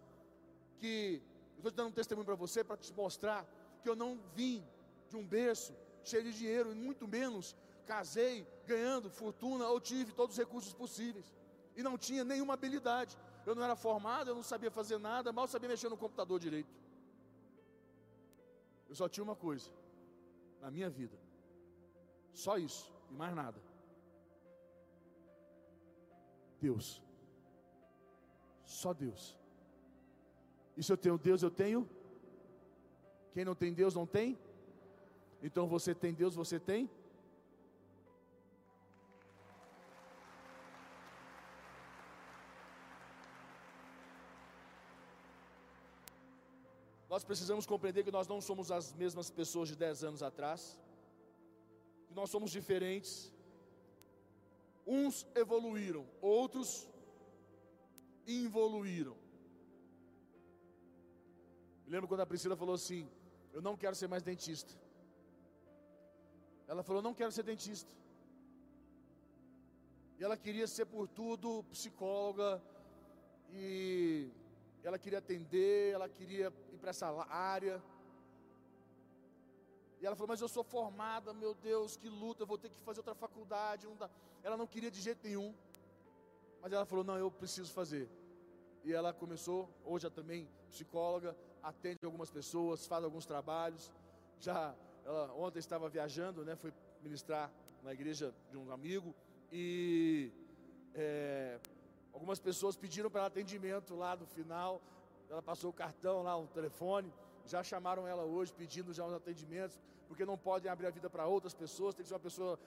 que 0.79 1.23
eu 1.55 1.59
estou 1.59 1.71
te 1.71 1.75
dando 1.75 1.89
um 1.89 1.93
testemunho 1.93 2.25
para 2.25 2.35
você 2.35 2.63
para 2.65 2.77
te 2.77 2.93
mostrar 2.93 3.47
que 3.83 3.89
eu 3.89 3.97
não 3.97 4.19
vim 4.35 4.65
de 5.09 5.17
um 5.17 5.27
berço 5.27 5.75
cheio 6.05 6.25
de 6.25 6.33
dinheiro, 6.33 6.73
e 6.73 6.75
muito 6.75 7.07
menos 7.07 7.57
casei 7.87 8.47
ganhando 8.67 9.11
fortuna 9.11 9.69
ou 9.69 9.81
tive 9.81 10.13
todos 10.13 10.35
os 10.35 10.39
recursos 10.39 10.73
possíveis 10.73 11.33
e 11.77 11.83
não 11.83 11.97
tinha 11.97 12.25
nenhuma 12.25 12.55
habilidade. 12.55 13.17
Eu 13.45 13.55
não 13.55 13.63
era 13.63 13.75
formado, 13.75 14.31
eu 14.31 14.35
não 14.35 14.43
sabia 14.43 14.71
fazer 14.71 14.99
nada, 14.99 15.33
mal 15.33 15.49
sabia 15.49 15.69
mexer 15.69 15.89
no 15.89 15.97
computador 15.97 16.39
direito. 16.39 16.73
Eu 18.89 18.95
só 18.95 19.09
tinha 19.09 19.25
uma 19.25 19.35
coisa 19.35 19.71
na 20.61 20.71
minha 20.71 20.89
vida, 20.89 21.19
só 22.33 22.57
isso 22.57 22.93
e 23.11 23.15
mais 23.15 23.35
nada. 23.35 23.61
Deus, 26.61 27.03
só 28.85 28.93
Deus. 28.93 29.23
E 30.77 30.83
se 30.83 30.91
eu 30.93 30.99
tenho 31.05 31.19
Deus, 31.29 31.43
eu 31.43 31.53
tenho? 31.63 31.81
Quem 33.35 33.45
não 33.49 33.55
tem 33.63 33.73
Deus 33.83 33.95
não 34.01 34.07
tem? 34.07 34.39
Então 35.47 35.67
você 35.75 35.95
tem 35.95 36.13
Deus, 36.23 36.35
você 36.43 36.59
tem? 36.71 36.91
Nós 47.13 47.25
precisamos 47.31 47.67
compreender 47.73 48.03
que 48.05 48.17
nós 48.19 48.27
não 48.33 48.41
somos 48.41 48.71
as 48.79 48.87
mesmas 49.03 49.29
pessoas 49.31 49.69
de 49.69 49.77
10 49.77 50.05
anos 50.09 50.23
atrás, 50.23 50.61
que 52.07 52.15
nós 52.21 52.31
somos 52.31 52.51
diferentes. 52.51 53.31
Uns 54.87 55.27
evoluíram, 55.43 56.05
outros 56.21 56.89
involuíram. 58.27 59.17
Me 61.85 61.93
lembro 61.93 62.09
quando 62.09 62.21
a 62.21 62.27
Priscila 62.27 62.57
falou 62.57 62.75
assim: 62.75 63.09
Eu 63.53 63.61
não 63.61 63.77
quero 63.77 63.95
ser 63.95 64.09
mais 64.09 64.23
dentista. 64.23 64.73
Ela 66.67 66.83
falou: 66.83 67.03
não 67.03 67.15
quero 67.15 67.31
ser 67.31 67.43
dentista. 67.43 67.93
E 70.19 70.25
ela 70.25 70.37
queria 70.37 70.67
ser 70.67 70.87
por 70.87 71.07
tudo 71.07 71.65
psicóloga. 71.65 72.63
E 73.51 74.31
ela 74.83 74.99
queria 74.99 75.19
atender, 75.19 75.93
ela 75.93 76.09
queria 76.09 76.53
ir 76.73 76.79
para 76.79 76.91
essa 76.91 77.09
área. 77.29 77.83
E 80.01 80.07
ela 80.07 80.17
falou: 80.17 80.29
Mas 80.29 80.41
eu 80.41 80.49
sou 80.49 80.65
formada, 80.65 81.35
meu 81.35 81.55
Deus, 81.55 81.97
que 81.97 82.09
luta, 82.09 82.43
eu 82.43 82.47
vou 82.47 82.57
ter 82.57 82.71
que 82.71 82.81
fazer 82.81 83.01
outra 83.01 83.15
faculdade. 83.15 83.87
Ela 84.43 84.57
não 84.57 84.67
queria 84.67 84.91
de 84.91 85.01
jeito 85.01 85.23
nenhum. 85.23 85.55
Mas 86.63 86.73
ela 86.73 86.87
falou: 86.87 87.05
Não, 87.05 87.19
eu 87.19 87.31
preciso 87.31 87.73
fazer. 87.73 88.09
E 88.85 88.93
ela 88.93 89.13
começou, 89.13 89.69
hoje 89.85 90.07
é 90.07 90.11
também 90.11 90.49
psicóloga, 90.71 91.37
atende 91.63 91.99
algumas 92.05 92.31
pessoas, 92.31 92.87
faz 92.87 93.05
alguns 93.05 93.27
trabalhos. 93.27 93.93
Já 94.41 94.75
ela 95.05 95.33
ontem 95.35 95.59
estava 95.59 95.89
viajando, 95.89 96.45
né? 96.45 96.55
Foi 96.57 96.73
ministrar 97.03 97.51
na 97.83 97.93
igreja 97.93 98.33
de 98.51 98.57
um 98.57 98.71
amigo 98.73 99.15
e 99.51 100.31
é, 100.95 101.59
algumas 102.13 102.39
pessoas 102.39 102.77
pediram 102.77 103.11
para 103.11 103.27
atendimento 103.27 103.95
lá 103.95 104.17
no 104.17 104.27
final. 104.27 104.81
Ela 105.29 105.43
passou 105.43 105.71
o 105.71 105.73
cartão 105.73 106.23
lá, 106.23 106.37
o 106.39 106.47
telefone. 106.47 107.13
Já 107.45 107.63
chamaram 107.63 108.07
ela 108.07 108.23
hoje 108.23 108.53
pedindo 108.53 108.93
já 108.93 109.05
os 109.05 109.13
atendimentos, 109.13 109.81
porque 110.07 110.25
não 110.25 110.39
podem 110.39 110.71
abrir 110.71 110.87
a 110.87 110.91
vida 110.91 111.11
para 111.11 111.27
outras 111.27 111.55
pessoas. 111.55 111.95
Tem 111.95 112.05
que 112.05 112.09
ser 112.09 112.15
uma 112.15 112.21
pessoa, 112.21 112.59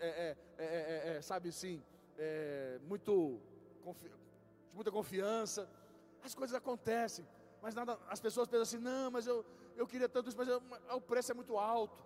é, 0.00 0.36
é, 0.58 1.16
é, 1.16 1.22
sabe 1.22 1.48
assim, 1.48 1.82
muito 2.82 3.40
de 4.70 4.74
muita 4.74 4.90
confiança. 4.90 5.68
As 6.22 6.34
coisas 6.34 6.54
acontecem, 6.54 7.26
mas 7.62 7.74
nada, 7.74 7.98
as 8.08 8.20
pessoas 8.20 8.48
pensam 8.48 8.62
assim: 8.62 8.78
não, 8.78 9.10
mas 9.10 9.26
eu, 9.26 9.44
eu 9.76 9.86
queria 9.86 10.08
tanto 10.08 10.28
isso, 10.28 10.36
mas 10.36 10.48
eu, 10.48 10.62
o 10.94 11.00
preço 11.00 11.32
é 11.32 11.34
muito 11.34 11.56
alto. 11.56 12.04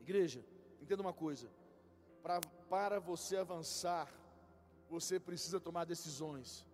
Igreja, 0.00 0.44
entenda 0.80 1.02
uma 1.02 1.12
coisa: 1.12 1.48
pra, 2.22 2.40
para 2.68 2.98
você 2.98 3.36
avançar, 3.36 4.08
você 4.88 5.20
precisa 5.20 5.60
tomar 5.60 5.84
decisões. 5.84 6.66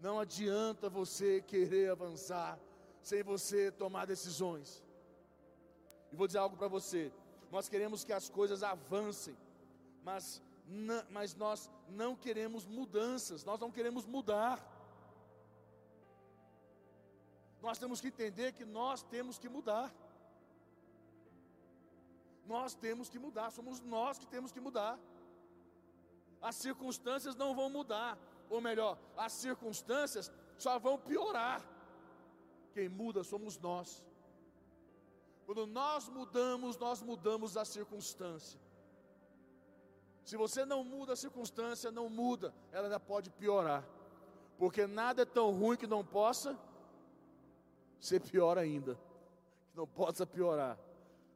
Não 0.00 0.18
adianta 0.18 0.88
você 0.88 1.42
querer 1.42 1.90
avançar 1.90 2.58
sem 3.02 3.22
você 3.22 3.70
tomar 3.70 4.06
decisões. 4.06 4.82
E 6.10 6.16
vou 6.16 6.26
dizer 6.26 6.38
algo 6.38 6.56
para 6.56 6.68
você: 6.68 7.12
nós 7.50 7.68
queremos 7.68 8.04
que 8.04 8.12
as 8.12 8.28
coisas 8.28 8.62
avancem, 8.62 9.36
mas, 10.02 10.42
mas 11.10 11.34
nós 11.34 11.70
não 11.88 12.16
queremos 12.16 12.64
mudanças, 12.66 13.44
nós 13.44 13.60
não 13.60 13.70
queremos 13.70 14.06
mudar. 14.06 14.58
Nós 17.60 17.78
temos 17.78 18.00
que 18.00 18.08
entender 18.08 18.52
que 18.52 18.64
nós 18.64 19.02
temos 19.02 19.38
que 19.38 19.48
mudar. 19.48 19.92
Nós 22.46 22.74
temos 22.74 23.08
que 23.08 23.18
mudar, 23.18 23.50
somos 23.50 23.80
nós 23.80 24.18
que 24.18 24.26
temos 24.26 24.50
que 24.50 24.60
mudar. 24.60 24.98
As 26.40 26.56
circunstâncias 26.56 27.36
não 27.36 27.54
vão 27.54 27.68
mudar, 27.68 28.18
ou 28.48 28.60
melhor, 28.60 28.98
as 29.16 29.32
circunstâncias 29.32 30.32
só 30.58 30.78
vão 30.78 30.98
piorar. 30.98 31.62
Quem 32.72 32.88
muda 32.88 33.22
somos 33.22 33.58
nós. 33.58 34.04
Quando 35.44 35.66
nós 35.66 36.08
mudamos, 36.08 36.76
nós 36.76 37.02
mudamos 37.02 37.56
a 37.56 37.64
circunstância. 37.64 38.58
Se 40.24 40.36
você 40.36 40.64
não 40.64 40.84
muda 40.84 41.14
a 41.14 41.16
circunstância, 41.16 41.90
não 41.90 42.08
muda, 42.08 42.54
ela 42.72 42.86
ainda 42.86 43.00
pode 43.00 43.30
piorar. 43.30 43.84
Porque 44.58 44.86
nada 44.86 45.22
é 45.22 45.24
tão 45.24 45.50
ruim 45.50 45.76
que 45.76 45.86
não 45.86 46.04
possa 46.04 46.58
ser 47.98 48.20
pior 48.20 48.58
ainda. 48.58 48.94
Que 49.70 49.76
não 49.76 49.86
possa 49.86 50.26
piorar. 50.26 50.78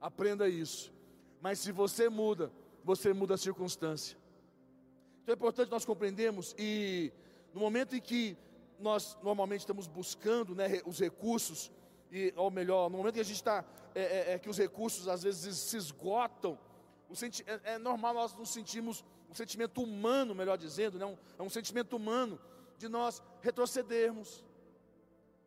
Aprenda 0.01 0.49
isso. 0.49 0.93
Mas 1.41 1.59
se 1.59 1.73
você 1.73 2.09
muda, 2.09 2.53
você 2.85 3.13
muda 3.13 3.35
a 3.35 3.39
circunstância. 3.39 4.19
Então 5.23 5.33
é 5.33 5.37
importante 5.37 5.71
nós 5.71 5.85
compreendermos 5.85 6.55
e 6.59 7.13
no 7.55 7.61
momento 7.61 7.97
em 7.97 8.01
que 8.01 8.37
nós 8.79 9.17
normalmente 9.23 9.61
estamos 9.61 9.87
buscando 9.87 10.55
né, 10.55 10.83
os 10.85 10.99
recursos, 10.99 11.71
e, 12.11 12.33
ou 12.37 12.51
melhor, 12.51 12.91
no 12.91 12.99
momento 12.99 13.15
que 13.15 13.21
a 13.21 13.25
gente 13.25 13.37
está, 13.37 13.65
é, 13.95 14.03
é, 14.03 14.33
é, 14.33 14.39
que 14.39 14.51
os 14.51 14.59
recursos 14.59 15.09
às 15.09 15.23
vezes 15.23 15.57
se 15.57 15.77
esgotam, 15.77 16.59
é, 17.23 17.75
é, 17.75 17.79
normal 17.79 18.15
nós 18.15 18.35
nos 18.35 18.51
sentimos, 18.51 19.05
um 19.31 19.35
sentimento 19.35 19.83
humano, 19.83 20.35
melhor 20.35 20.57
dizendo, 20.57 20.99
né, 20.99 21.07
um, 21.07 21.17
é 21.39 21.43
um 21.43 21.51
sentimento 21.51 21.97
humano 21.97 22.41
de 22.79 22.89
nós 22.89 23.23
retrocedermos. 23.41 24.45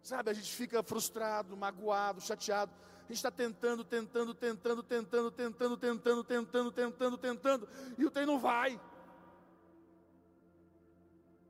Sabe, 0.01 0.31
a 0.31 0.33
gente 0.33 0.53
fica 0.53 0.81
frustrado, 0.81 1.57
magoado, 1.57 2.21
chateado. 2.21 2.71
A 2.99 3.07
gente 3.07 3.17
está 3.17 3.31
tentando, 3.31 3.83
tentando, 3.83 4.33
tentando, 4.33 4.83
tentando, 4.83 5.31
tentando, 5.31 5.77
tentando, 5.77 6.23
tentando, 6.23 6.71
tentando, 6.71 7.17
tentando, 7.17 7.69
e 7.97 8.05
o 8.05 8.11
trem 8.11 8.25
não 8.25 8.39
vai. 8.39 8.79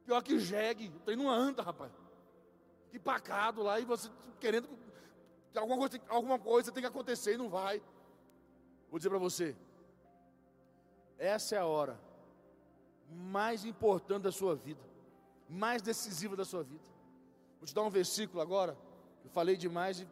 Pior 0.06 0.22
que 0.22 0.40
jegue, 0.40 0.88
o 0.96 1.00
trem 1.00 1.18
não 1.18 1.30
anda, 1.30 1.62
rapaz. 1.62 1.92
Que 2.92 3.00
pacado 3.00 3.62
lá 3.62 3.80
e 3.80 3.86
você 3.86 4.10
querendo 4.40 4.70
que 5.52 5.58
alguma 5.58 5.78
coisa, 5.78 6.02
alguma 6.08 6.40
coisa 6.40 6.72
tem 6.72 6.82
que 6.82 6.88
acontecer 6.88 7.34
e 7.34 7.38
não 7.38 7.50
vai. 7.50 7.82
Vou 8.90 9.00
dizer 9.00 9.10
para 9.10 9.18
você, 9.18 9.56
essa 11.18 11.56
é 11.56 11.60
a 11.60 11.66
hora 11.66 12.00
mais 13.10 13.66
importante 13.66 14.24
da 14.24 14.32
sua 14.32 14.56
vida, 14.56 14.82
mais 15.50 15.82
decisiva 15.82 16.36
da 16.36 16.46
sua 16.46 16.64
vida. 16.64 16.84
Vou 17.60 17.66
te 17.66 17.74
dar 17.74 17.84
um 17.84 17.90
versículo 17.90 18.42
agora. 18.42 18.78
Eu 19.24 19.30
falei 19.30 19.56
demais 19.56 20.02
e 20.02 20.08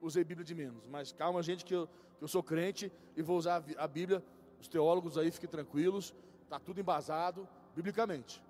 usei 0.00 0.24
Bíblia 0.24 0.44
de 0.44 0.54
menos. 0.54 0.86
Mas 0.88 1.12
calma, 1.12 1.42
gente, 1.42 1.64
que 1.64 1.74
eu, 1.74 1.88
que 2.18 2.24
eu 2.24 2.28
sou 2.28 2.42
crente 2.42 2.90
e 3.16 3.22
vou 3.22 3.36
usar 3.36 3.62
a 3.76 3.86
Bíblia. 3.86 4.22
Os 4.60 4.68
teólogos 4.68 5.18
aí 5.18 5.30
fiquem 5.30 5.48
tranquilos. 5.48 6.14
Está 6.42 6.58
tudo 6.58 6.80
embasado 6.80 7.48
biblicamente. 7.74 8.42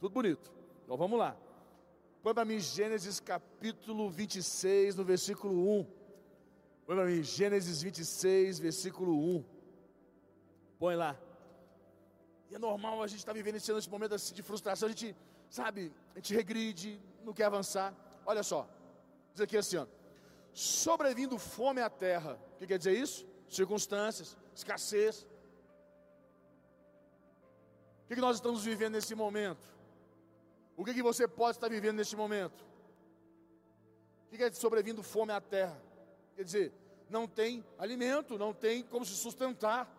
Tudo 0.00 0.12
bonito. 0.12 0.50
Então 0.84 0.96
vamos 0.96 1.18
lá. 1.18 1.36
Põe 2.22 2.34
para 2.34 2.44
mim 2.44 2.58
Gênesis 2.58 3.20
capítulo 3.20 4.10
26, 4.10 4.96
no 4.96 5.04
versículo 5.04 5.80
1. 5.80 5.86
Põe 6.86 6.96
para 6.96 7.06
mim 7.06 7.22
Gênesis 7.22 7.82
26, 7.82 8.58
versículo 8.58 9.16
1. 9.16 9.55
Põe 10.78 10.94
lá. 10.94 11.16
E 12.50 12.54
é 12.54 12.58
normal 12.58 13.02
a 13.02 13.06
gente 13.06 13.18
estar 13.18 13.32
tá 13.32 13.36
vivendo 13.36 13.56
esse, 13.56 13.72
esse 13.72 13.90
momento 13.90 14.14
assim 14.14 14.34
de 14.34 14.42
frustração. 14.42 14.86
A 14.86 14.90
gente, 14.90 15.16
sabe, 15.50 15.92
a 16.14 16.18
gente 16.18 16.34
regride, 16.34 17.00
não 17.24 17.32
quer 17.32 17.44
avançar. 17.44 17.94
Olha 18.24 18.42
só. 18.42 18.68
Diz 19.32 19.40
aqui 19.40 19.56
assim, 19.56 19.76
ó. 19.76 19.86
Sobrevindo 20.52 21.38
fome 21.38 21.80
à 21.80 21.90
terra. 21.90 22.38
O 22.54 22.58
que 22.58 22.66
quer 22.66 22.78
dizer 22.78 22.96
isso? 22.96 23.26
Circunstâncias, 23.48 24.36
escassez. 24.54 25.26
O 28.04 28.08
que, 28.08 28.14
que 28.14 28.20
nós 28.20 28.36
estamos 28.36 28.64
vivendo 28.64 28.94
nesse 28.94 29.14
momento? 29.14 29.66
O 30.76 30.84
que, 30.84 30.94
que 30.94 31.02
você 31.02 31.26
pode 31.26 31.56
estar 31.56 31.68
vivendo 31.68 31.96
neste 31.96 32.14
momento? 32.14 32.64
O 34.26 34.30
que, 34.30 34.36
que 34.36 34.44
é 34.44 34.52
sobrevindo 34.52 35.02
fome 35.02 35.32
à 35.32 35.40
terra? 35.40 35.80
Quer 36.36 36.44
dizer, 36.44 36.72
não 37.08 37.26
tem 37.26 37.64
alimento, 37.78 38.38
não 38.38 38.52
tem 38.52 38.82
como 38.82 39.04
se 39.04 39.14
sustentar. 39.14 39.90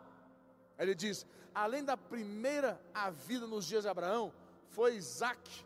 Ele 0.78 0.96
diz: 0.96 1.26
além 1.54 1.84
da 1.84 1.98
primeira 1.98 2.80
a 2.94 3.10
vida 3.10 3.48
nos 3.48 3.66
dias 3.66 3.84
de 3.84 3.90
Abraão, 3.90 4.34
foi 4.70 4.96
Isaac 4.96 5.66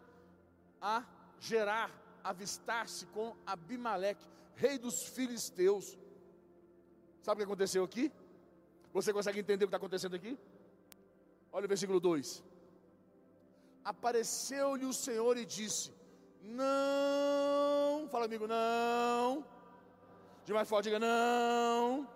a 0.82 1.04
gerar, 1.40 1.92
avistar-se 2.24 3.06
com 3.08 3.36
Abimeleque, 3.46 4.28
rei 4.56 4.78
dos 4.78 5.04
filisteus. 5.04 5.98
Sabe 7.22 7.36
o 7.36 7.46
que 7.46 7.52
aconteceu 7.52 7.84
aqui? 7.84 8.12
Você 8.94 9.14
consegue 9.14 9.40
entender 9.40 9.66
o 9.66 9.68
que 9.68 9.76
está 9.76 9.78
acontecendo 9.78 10.16
aqui? 10.16 10.38
Olha 11.52 11.66
o 11.66 11.70
versículo 11.70 12.00
2 12.00 12.52
apareceu-lhe 13.84 14.86
o 14.86 14.94
Senhor 14.94 15.38
e 15.38 15.46
disse: 15.46 15.92
Não, 16.42 18.08
fala 18.10 18.26
amigo, 18.26 18.48
não. 18.48 19.46
De 20.46 20.54
mais 20.54 20.68
forte, 20.68 20.86
diga 20.86 21.00
não. 21.00 22.08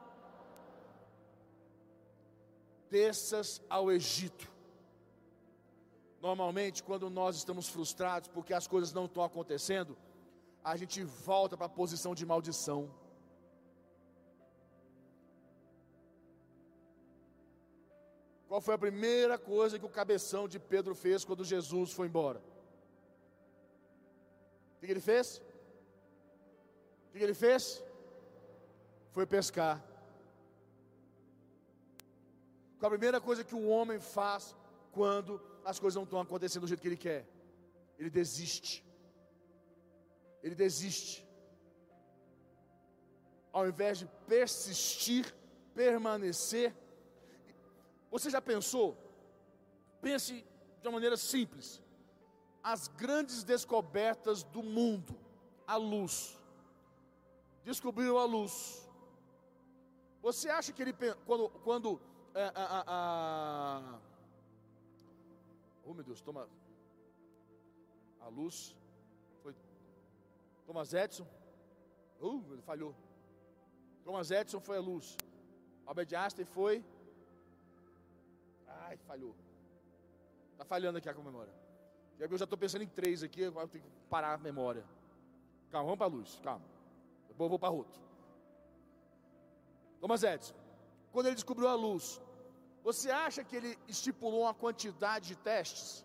Desças 2.96 3.62
ao 3.70 3.92
Egito. 3.92 4.50
Normalmente, 6.22 6.82
quando 6.82 7.10
nós 7.10 7.36
estamos 7.36 7.68
frustrados 7.68 8.30
porque 8.36 8.54
as 8.54 8.68
coisas 8.74 8.94
não 8.98 9.04
estão 9.04 9.22
acontecendo, 9.22 9.98
a 10.64 10.78
gente 10.78 11.04
volta 11.04 11.58
para 11.58 11.66
a 11.66 11.78
posição 11.82 12.16
de 12.16 12.26
maldição. 12.26 12.80
Qual 18.48 18.62
foi 18.62 18.76
a 18.76 18.84
primeira 18.86 19.38
coisa 19.38 19.78
que 19.78 19.86
o 19.86 19.98
cabeção 20.02 20.48
de 20.48 20.58
Pedro 20.58 20.96
fez 20.96 21.26
quando 21.26 21.44
Jesus 21.44 21.92
foi 21.92 22.08
embora? 22.08 22.42
O 24.78 24.86
que 24.86 24.92
ele 24.94 25.02
fez? 25.02 25.42
O 27.10 27.18
que 27.18 27.24
ele 27.28 27.34
fez? 27.34 27.84
Foi 29.12 29.26
pescar. 29.26 29.84
Qual 32.80 32.88
a 32.88 32.98
primeira 32.98 33.20
coisa 33.22 33.44
que 33.44 33.56
o 33.56 33.68
homem 33.68 34.00
faz 34.00 34.56
quando 34.92 35.42
as 35.64 35.80
coisas 35.80 35.96
não 35.96 36.04
estão 36.04 36.20
acontecendo 36.20 36.62
do 36.64 36.68
jeito 36.68 36.82
que 36.82 36.88
ele 36.88 36.98
quer? 36.98 37.26
Ele 37.98 38.10
desiste. 38.10 38.84
Ele 40.44 40.56
desiste. 40.56 41.26
ao 43.58 43.66
invés 43.66 44.00
de 44.00 44.06
persistir, 44.28 45.34
permanecer. 45.74 46.76
Você 48.12 48.30
já 48.30 48.42
pensou? 48.42 48.98
Pense 50.02 50.34
de 50.82 50.88
uma 50.88 50.96
maneira 50.98 51.16
simples. 51.16 51.82
As 52.62 52.90
grandes 52.90 53.46
descobertas 53.46 54.44
do 54.44 54.62
mundo, 54.62 55.18
a 55.66 55.78
luz. 55.78 56.38
Descobriram 57.64 58.18
a 58.18 58.26
luz. 58.26 58.86
Você 60.22 60.50
acha 60.50 60.74
que 60.74 60.82
ele, 60.82 60.94
quando, 61.26 61.48
quando 61.64 62.02
é, 62.36 62.52
a, 62.54 62.84
a, 62.86 64.00
oh 65.86 65.94
meu 65.94 66.04
Deus, 66.04 66.22
toma 66.22 66.48
a 68.20 68.28
luz, 68.28 68.76
foi 69.42 69.56
Thomas 70.66 70.94
Edison, 70.94 71.26
uh, 72.20 72.44
ele 72.52 72.62
falhou. 72.62 72.94
Thomas 74.04 74.32
Edison 74.32 74.60
foi 74.60 74.78
a 74.78 74.82
luz. 74.82 75.18
Albert 75.86 76.14
Einstein 76.14 76.46
foi. 76.46 76.84
Ai, 78.68 78.98
falhou. 78.98 79.36
Está 80.52 80.66
falhando 80.66 80.98
aqui 80.98 81.08
a 81.08 81.14
memória. 81.14 81.54
Eu 82.20 82.38
já 82.38 82.44
estou 82.44 82.58
pensando 82.58 82.84
em 82.84 82.88
três 82.88 83.24
aqui, 83.24 83.46
agora 83.46 83.68
tenho 83.68 83.84
que 83.84 83.90
parar 84.10 84.34
a 84.34 84.38
memória. 84.38 84.86
Calma, 85.72 85.86
vamos 85.86 85.98
para 85.98 86.08
a 86.08 86.10
luz, 86.10 86.40
calma. 86.44 86.66
Depois 87.28 87.46
eu 87.46 87.50
vou 87.50 87.60
para 87.60 87.70
outro. 87.70 88.00
Thomas 90.00 90.24
Edison, 90.24 90.56
quando 91.16 91.28
ele 91.28 91.36
descobriu 91.36 91.70
a 91.70 91.76
luz, 91.76 92.20
você 92.84 93.10
acha 93.10 93.42
que 93.42 93.56
ele 93.56 93.80
estipulou 93.88 94.42
uma 94.42 94.54
quantidade 94.54 95.30
de 95.30 95.38
testes? 95.38 96.04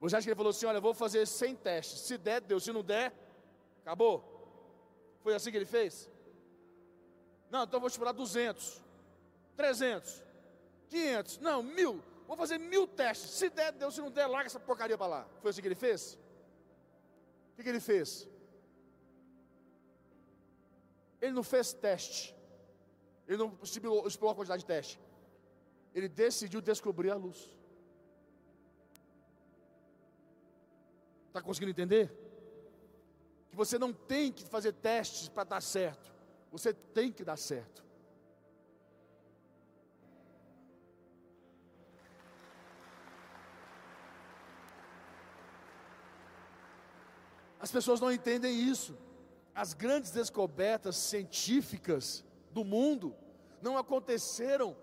Você 0.00 0.16
acha 0.16 0.24
que 0.24 0.30
ele 0.30 0.36
falou 0.42 0.50
assim: 0.50 0.66
olha, 0.66 0.80
vou 0.80 0.92
fazer 0.92 1.24
100 1.24 1.54
testes. 1.54 2.00
Se 2.00 2.18
der, 2.18 2.40
deu. 2.40 2.58
Se 2.58 2.72
não 2.72 2.82
der, 2.82 3.14
acabou. 3.82 4.16
Foi 5.22 5.36
assim 5.36 5.52
que 5.52 5.56
ele 5.56 5.64
fez? 5.76 6.10
Não, 7.48 7.62
então 7.62 7.78
vou 7.78 7.86
estipular 7.86 8.12
200, 8.12 8.82
300, 9.56 10.20
500, 10.88 11.38
não, 11.38 11.62
mil. 11.62 12.02
Vou 12.26 12.36
fazer 12.36 12.58
mil 12.58 12.88
testes. 12.88 13.30
Se 13.30 13.48
der, 13.48 13.70
deu. 13.70 13.92
Se 13.92 14.00
não 14.00 14.10
der, 14.10 14.26
larga 14.26 14.48
essa 14.48 14.58
porcaria 14.58 14.98
para 14.98 15.06
lá. 15.06 15.28
Foi 15.40 15.50
assim 15.50 15.62
que 15.62 15.68
ele 15.68 15.76
fez? 15.76 16.18
O 17.52 17.56
que, 17.56 17.62
que 17.62 17.68
ele 17.68 17.78
fez? 17.78 18.28
Ele 21.20 21.32
não 21.32 21.44
fez 21.44 21.72
teste. 21.72 22.35
Ele 23.26 23.38
não 23.38 23.58
estipulou 23.62 24.30
a 24.30 24.34
quantidade 24.34 24.60
de 24.60 24.66
teste. 24.66 25.00
Ele 25.94 26.08
decidiu 26.08 26.60
descobrir 26.60 27.10
a 27.10 27.16
luz. 27.16 27.56
Está 31.28 31.42
conseguindo 31.42 31.70
entender? 31.70 32.10
Que 33.50 33.56
você 33.56 33.78
não 33.78 33.92
tem 33.92 34.32
que 34.32 34.44
fazer 34.44 34.72
testes 34.72 35.28
para 35.28 35.44
dar 35.44 35.60
certo. 35.60 36.12
Você 36.50 36.72
tem 36.72 37.12
que 37.12 37.24
dar 37.24 37.36
certo. 37.36 37.84
As 47.58 47.72
pessoas 47.72 48.00
não 48.00 48.12
entendem 48.12 48.60
isso. 48.60 48.96
As 49.54 49.72
grandes 49.72 50.10
descobertas 50.10 50.94
científicas 50.96 52.24
do 52.56 52.64
mundo 52.64 53.14
não 53.60 53.76
aconteceram 53.76 54.74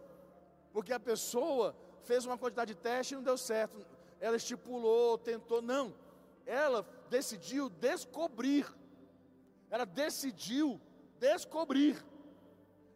porque 0.71 0.93
a 0.93 0.99
pessoa 0.99 1.75
fez 2.03 2.23
uma 2.23 2.38
quantidade 2.38 2.73
de 2.75 2.79
teste 2.79 3.13
e 3.13 3.17
não 3.17 3.23
deu 3.23 3.38
certo. 3.38 3.83
Ela 4.19 4.38
estipulou, 4.38 5.17
tentou, 5.17 5.59
não. 5.62 5.93
Ela 6.45 6.86
decidiu 7.09 7.69
descobrir. 7.69 8.71
Ela 9.71 9.86
decidiu 9.86 10.79
descobrir. 11.19 11.95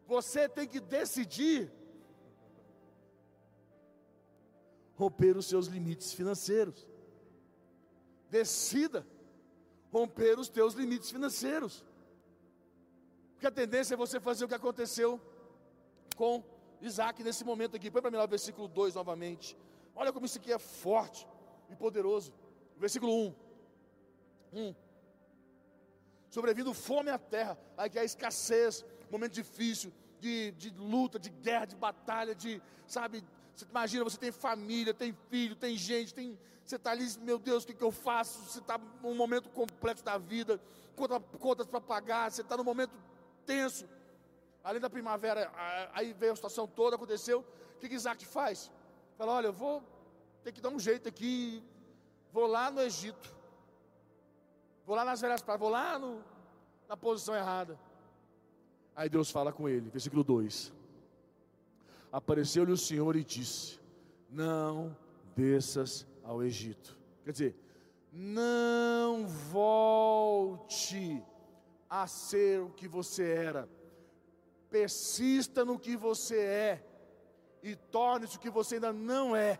Você 0.06 0.48
tem 0.48 0.66
que 0.66 0.80
decidir 0.80 1.70
romper 4.94 5.36
os 5.36 5.46
seus 5.46 5.66
limites 5.66 6.12
financeiros. 6.12 6.86
Decida 8.30 9.04
romper 9.90 10.38
os 10.38 10.48
teus 10.48 10.74
limites 10.74 11.10
financeiros. 11.10 11.84
Porque 13.38 13.46
a 13.46 13.52
tendência 13.52 13.94
é 13.94 13.96
você 13.96 14.18
fazer 14.18 14.44
o 14.44 14.48
que 14.48 14.54
aconteceu 14.54 15.20
com 16.16 16.42
Isaac 16.80 17.22
nesse 17.22 17.44
momento 17.44 17.76
aqui. 17.76 17.88
Põe 17.88 18.02
para 18.02 18.10
mim 18.10 18.16
lá 18.16 18.24
o 18.24 18.28
versículo 18.28 18.66
2 18.66 18.96
novamente. 18.96 19.56
Olha 19.94 20.12
como 20.12 20.26
isso 20.26 20.38
aqui 20.38 20.52
é 20.52 20.58
forte 20.58 21.24
e 21.70 21.76
poderoso. 21.76 22.34
Versículo 22.76 23.12
1. 23.14 23.34
1 24.52 24.74
sobrevindo 26.30 26.74
fome 26.74 27.10
à 27.10 27.18
terra, 27.18 27.56
aí 27.76 27.88
que 27.88 27.98
é 27.98 28.02
a 28.02 28.04
escassez, 28.04 28.84
momento 29.10 29.32
difícil, 29.32 29.92
de, 30.20 30.50
de 30.52 30.70
luta, 30.70 31.18
de 31.18 31.30
guerra, 31.30 31.66
de 31.66 31.76
batalha, 31.76 32.34
de, 32.34 32.60
sabe, 32.86 33.24
você 33.54 33.64
imagina, 33.64 34.04
você 34.04 34.18
tem 34.18 34.30
família, 34.30 34.92
tem 34.92 35.16
filho, 35.30 35.56
tem 35.56 35.76
gente, 35.76 36.12
tem, 36.12 36.38
você 36.64 36.76
está 36.76 36.90
ali, 36.90 37.06
meu 37.20 37.38
Deus, 37.38 37.64
o 37.64 37.66
que, 37.66 37.72
que 37.72 37.82
eu 37.82 37.90
faço? 37.90 38.42
Você 38.42 38.58
está 38.58 38.78
num 39.02 39.14
momento 39.14 39.48
complexo 39.48 40.04
da 40.04 40.18
vida, 40.18 40.60
contas 41.40 41.66
para 41.66 41.80
pagar, 41.80 42.30
você 42.30 42.42
está 42.42 42.56
num 42.56 42.64
momento 42.64 42.92
tenso. 43.50 43.84
Além 44.62 44.80
da 44.86 44.90
primavera, 44.96 45.40
aí 45.96 46.12
veio 46.12 46.32
a 46.32 46.36
situação 46.40 46.66
toda, 46.80 46.96
aconteceu. 46.96 47.38
O 47.74 47.78
que, 47.78 47.88
que 47.88 47.94
Isaac 47.94 48.24
faz? 48.26 48.70
Fala, 49.16 49.32
olha, 49.38 49.48
eu 49.48 49.52
vou 49.64 49.82
ter 50.44 50.52
que 50.52 50.60
dar 50.64 50.70
um 50.76 50.80
jeito 50.88 51.08
aqui, 51.08 51.62
vou 52.36 52.46
lá 52.46 52.70
no 52.70 52.80
Egito. 52.80 53.28
Vou 54.86 54.96
lá 54.96 55.04
nas 55.04 55.20
velhas 55.20 55.42
praias, 55.42 55.60
vou 55.60 55.70
lá 55.70 55.98
no, 55.98 56.24
na 56.88 56.96
posição 56.96 57.34
errada. 57.34 57.78
Aí 58.96 59.08
Deus 59.08 59.30
fala 59.30 59.52
com 59.52 59.68
ele, 59.68 59.90
versículo 59.90 60.24
2: 60.24 60.72
Apareceu-lhe 62.10 62.72
o 62.72 62.76
Senhor 62.76 63.14
e 63.16 63.24
disse: 63.24 63.78
Não 64.30 64.96
desças 65.36 66.06
ao 66.24 66.42
Egito. 66.42 66.96
Quer 67.24 67.32
dizer, 67.32 67.56
não 68.12 69.26
volte 69.26 71.22
a 71.88 72.06
ser 72.06 72.60
o 72.60 72.70
que 72.70 72.86
você 72.86 73.30
era, 73.30 73.68
persista 74.70 75.64
no 75.64 75.78
que 75.78 75.96
você 75.96 76.38
é, 76.38 76.84
e 77.62 77.74
torne-se 77.74 78.36
o 78.36 78.40
que 78.40 78.50
você 78.50 78.76
ainda 78.76 78.92
não 78.92 79.34
é. 79.34 79.58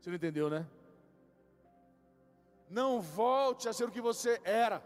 Você 0.00 0.10
não 0.10 0.16
entendeu, 0.16 0.48
né? 0.48 0.66
Não 2.68 3.00
volte 3.00 3.68
a 3.68 3.72
ser 3.72 3.84
o 3.84 3.90
que 3.90 4.00
você 4.00 4.40
era. 4.44 4.82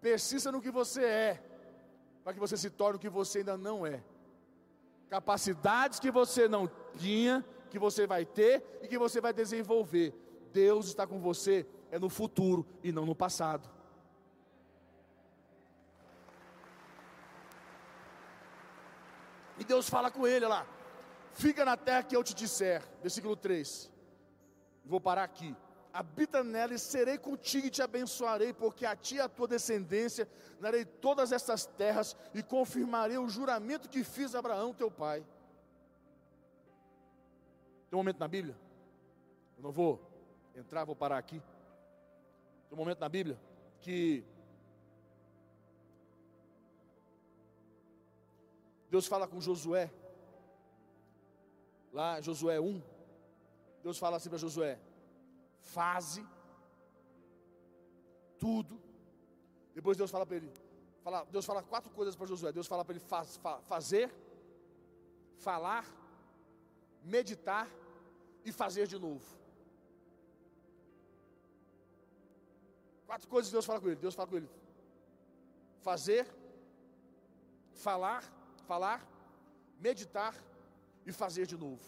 Persista 0.00 0.52
no 0.52 0.60
que 0.60 0.70
você 0.70 1.04
é, 1.04 1.42
para 2.22 2.34
que 2.34 2.40
você 2.40 2.56
se 2.56 2.70
torne 2.70 2.96
o 2.96 3.00
que 3.00 3.08
você 3.08 3.38
ainda 3.38 3.56
não 3.56 3.86
é. 3.86 4.02
Capacidades 5.08 6.00
que 6.00 6.10
você 6.10 6.48
não 6.48 6.70
tinha, 6.98 7.44
que 7.70 7.78
você 7.78 8.06
vai 8.06 8.24
ter 8.24 8.62
e 8.82 8.88
que 8.88 8.98
você 8.98 9.20
vai 9.20 9.32
desenvolver. 9.32 10.14
Deus 10.52 10.86
está 10.86 11.06
com 11.06 11.20
você 11.20 11.66
é 11.90 11.98
no 11.98 12.08
futuro 12.08 12.66
e 12.82 12.92
não 12.92 13.06
no 13.06 13.14
passado. 13.14 13.68
E 19.58 19.64
Deus 19.64 19.88
fala 19.88 20.10
com 20.10 20.26
ele 20.26 20.46
lá: 20.46 20.66
Fica 21.34 21.64
na 21.64 21.76
terra 21.76 22.02
que 22.02 22.16
eu 22.16 22.22
te 22.22 22.34
disser. 22.34 22.82
Versículo 23.00 23.36
3. 23.36 23.90
Vou 24.84 25.00
parar 25.00 25.24
aqui 25.24 25.56
habita 25.96 26.44
nela 26.44 26.74
e 26.74 26.78
serei 26.78 27.16
contigo 27.16 27.66
e 27.66 27.70
te 27.70 27.80
abençoarei, 27.80 28.52
porque 28.52 28.84
a 28.84 28.94
ti 28.94 29.14
e 29.14 29.20
a 29.20 29.28
tua 29.28 29.48
descendência 29.48 30.28
darei 30.60 30.84
todas 30.84 31.32
estas 31.32 31.64
terras 31.64 32.14
e 32.34 32.42
confirmarei 32.42 33.16
o 33.16 33.28
juramento 33.28 33.88
que 33.88 34.04
fiz 34.04 34.34
a 34.34 34.40
Abraão, 34.40 34.74
teu 34.74 34.90
pai. 34.90 35.24
Tem 37.88 37.96
um 37.96 38.00
momento 38.00 38.18
na 38.18 38.28
Bíblia, 38.28 38.54
eu 39.56 39.62
não 39.62 39.72
vou 39.72 39.98
entrar, 40.54 40.84
vou 40.84 40.94
parar 40.94 41.16
aqui. 41.16 41.42
Tem 42.68 42.76
um 42.76 42.76
momento 42.76 43.00
na 43.00 43.08
Bíblia 43.08 43.38
que 43.80 44.24
Deus 48.90 49.06
fala 49.06 49.26
com 49.26 49.40
Josué, 49.40 49.90
lá 51.92 52.20
Josué 52.20 52.60
1, 52.60 52.82
Deus 53.82 53.98
fala 53.98 54.16
assim 54.16 54.28
para 54.28 54.38
Josué: 54.38 54.78
faze 55.60 56.26
tudo. 58.38 58.80
Depois 59.74 59.96
Deus 59.96 60.10
fala 60.10 60.24
para 60.24 60.36
ele, 60.36 60.50
fala, 61.02 61.24
Deus 61.24 61.44
fala 61.44 61.62
quatro 61.62 61.90
coisas 61.90 62.16
para 62.16 62.26
Josué. 62.26 62.52
Deus 62.52 62.66
fala 62.66 62.84
para 62.84 62.94
ele 62.94 63.04
faz, 63.04 63.36
fa, 63.36 63.60
fazer, 63.62 64.10
falar, 65.38 65.84
meditar 67.04 67.68
e 68.44 68.50
fazer 68.52 68.86
de 68.86 68.98
novo. 68.98 69.24
Quatro 73.16 73.30
coisas 73.30 73.50
Deus 73.50 73.64
fala 73.64 73.80
com 73.80 73.86
ele. 73.86 73.96
Deus 73.96 74.14
fala 74.14 74.28
com 74.28 74.36
ele: 74.36 74.50
fazer, 75.80 76.26
falar, 77.72 78.22
falar, 78.66 79.08
meditar 79.80 80.34
e 81.06 81.12
fazer 81.12 81.46
de 81.46 81.56
novo. 81.56 81.80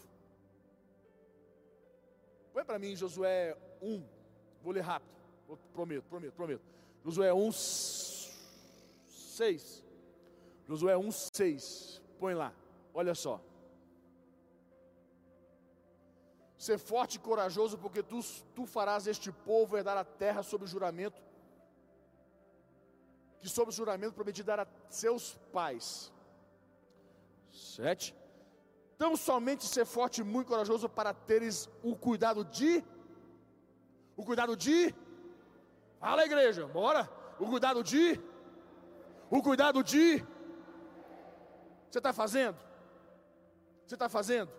Põe 2.51 2.65
para 2.65 2.79
mim 2.79 2.95
Josué 2.95 3.55
1, 3.79 4.03
vou 4.63 4.73
ler 4.73 4.81
rápido. 4.81 5.13
Prometo, 5.71 6.07
prometo, 6.09 6.33
prometo. 6.33 6.63
Josué 7.05 7.31
1, 7.31 7.51
6. 9.11 9.83
Josué 10.67 10.97
1, 10.97 11.11
6. 11.11 12.01
Põe 12.19 12.33
lá, 12.33 12.51
olha 12.91 13.13
só. 13.13 13.39
Ser 16.69 16.77
forte 16.77 17.15
e 17.15 17.19
corajoso, 17.19 17.79
porque 17.79 18.03
tu, 18.03 18.19
tu 18.53 18.63
farás 18.67 19.07
este 19.07 19.31
povo 19.31 19.75
herdar 19.75 19.97
a 19.97 20.03
terra 20.03 20.43
sob 20.43 20.67
juramento, 20.67 21.19
que 23.39 23.49
sob 23.49 23.71
juramento 23.71 24.13
prometi 24.13 24.43
dar 24.43 24.59
a 24.59 24.67
seus 24.87 25.35
pais. 25.51 26.13
Sete. 27.51 28.15
Tão 28.99 29.15
somente 29.15 29.65
ser 29.65 29.83
forte 29.83 30.21
e 30.21 30.23
muito 30.23 30.49
corajoso 30.49 30.87
para 30.87 31.11
teres 31.11 31.67
o 31.81 31.95
cuidado 31.95 32.45
de. 32.45 32.83
O 34.15 34.23
cuidado 34.23 34.55
de. 34.55 34.93
Fala, 35.99 36.23
igreja, 36.23 36.67
bora. 36.67 37.09
O 37.39 37.47
cuidado 37.47 37.83
de. 37.83 38.21
O 39.27 39.41
cuidado 39.41 39.83
de. 39.83 40.23
Você 41.89 41.97
está 41.97 42.13
fazendo? 42.13 42.59
Você 43.87 43.95
está 43.95 44.07
fazendo? 44.07 44.51